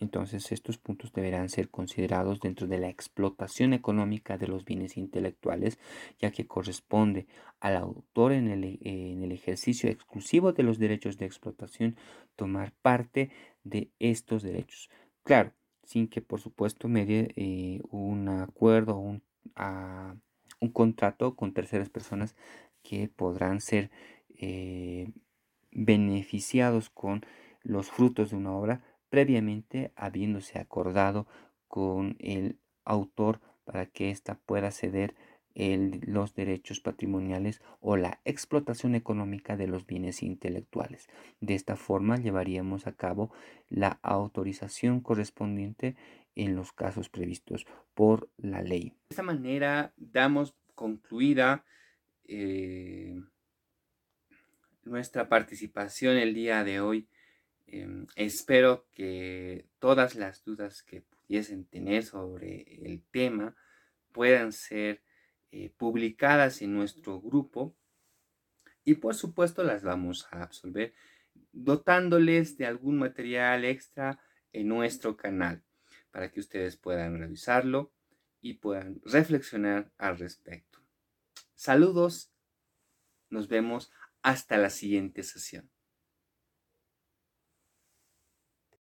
Entonces 0.00 0.50
estos 0.50 0.78
puntos 0.78 1.12
deberán 1.12 1.48
ser 1.48 1.70
considerados 1.70 2.40
dentro 2.40 2.66
de 2.66 2.78
la 2.78 2.88
explotación 2.88 3.72
económica 3.72 4.36
de 4.36 4.48
los 4.48 4.64
bienes 4.64 4.96
intelectuales, 4.96 5.78
ya 6.18 6.32
que 6.32 6.48
corresponde 6.48 7.28
al 7.60 7.76
autor 7.76 8.32
en 8.32 8.48
el, 8.48 8.80
en 8.82 9.22
el, 9.22 9.30
ejercicio 9.30 9.88
exclusivo 9.88 10.54
de 10.54 10.64
los 10.64 10.80
derechos 10.80 11.18
de 11.18 11.26
explotación 11.26 11.94
tomar 12.34 12.72
parte 12.82 13.30
de 13.62 13.92
estos 14.00 14.42
derechos. 14.42 14.90
Claro, 15.22 15.52
sin 15.84 16.08
que 16.08 16.22
por 16.22 16.40
supuesto 16.40 16.88
medie 16.88 17.32
eh, 17.36 17.80
un 17.92 18.28
acuerdo 18.28 18.96
o 18.96 18.98
un, 18.98 19.22
un, 20.60 20.72
contrato 20.72 21.36
con 21.36 21.52
terceras 21.52 21.90
personas 21.90 22.34
que 22.82 23.08
podrán 23.08 23.60
ser 23.60 23.92
eh, 24.36 25.12
beneficiados 25.76 26.88
con 26.88 27.24
los 27.62 27.90
frutos 27.90 28.30
de 28.30 28.36
una 28.36 28.52
obra 28.52 28.82
previamente 29.10 29.92
habiéndose 29.94 30.58
acordado 30.58 31.26
con 31.68 32.16
el 32.18 32.58
autor 32.84 33.40
para 33.64 33.86
que 33.86 34.10
ésta 34.10 34.40
pueda 34.46 34.70
ceder 34.70 35.14
los 35.54 36.34
derechos 36.34 36.80
patrimoniales 36.80 37.62
o 37.80 37.96
la 37.96 38.20
explotación 38.24 38.94
económica 38.94 39.56
de 39.56 39.66
los 39.66 39.86
bienes 39.86 40.22
intelectuales. 40.22 41.08
De 41.40 41.54
esta 41.54 41.76
forma 41.76 42.16
llevaríamos 42.16 42.86
a 42.86 42.92
cabo 42.92 43.32
la 43.68 43.98
autorización 44.02 45.00
correspondiente 45.00 45.96
en 46.34 46.56
los 46.56 46.72
casos 46.72 47.08
previstos 47.08 47.66
por 47.94 48.28
la 48.36 48.60
ley. 48.62 48.90
De 48.90 49.14
esta 49.14 49.22
manera 49.22 49.94
damos 49.96 50.54
concluida 50.74 51.64
eh, 52.28 53.18
nuestra 54.86 55.28
participación 55.28 56.16
el 56.16 56.34
día 56.34 56.64
de 56.64 56.80
hoy. 56.80 57.08
Em, 57.66 58.06
espero 58.14 58.86
que 58.92 59.66
todas 59.78 60.14
las 60.14 60.44
dudas 60.44 60.82
que 60.82 61.02
pudiesen 61.02 61.66
tener 61.66 62.04
sobre 62.04 62.62
el 62.86 63.02
tema 63.10 63.56
puedan 64.12 64.52
ser 64.52 65.02
eh, 65.50 65.70
publicadas 65.76 66.62
en 66.62 66.74
nuestro 66.74 67.20
grupo 67.20 67.76
y 68.84 68.94
por 68.94 69.14
supuesto 69.14 69.64
las 69.64 69.82
vamos 69.82 70.28
a 70.30 70.42
absolver 70.42 70.94
dotándoles 71.52 72.56
de 72.56 72.66
algún 72.66 72.98
material 72.98 73.64
extra 73.64 74.20
en 74.52 74.68
nuestro 74.68 75.16
canal 75.16 75.64
para 76.10 76.30
que 76.30 76.40
ustedes 76.40 76.76
puedan 76.76 77.18
revisarlo 77.18 77.92
y 78.40 78.54
puedan 78.54 79.00
reflexionar 79.04 79.90
al 79.98 80.18
respecto. 80.18 80.80
Saludos, 81.54 82.30
nos 83.28 83.48
vemos 83.48 83.90
hasta 84.26 84.58
la 84.58 84.70
siguiente 84.70 85.22
sesión. 85.22 85.70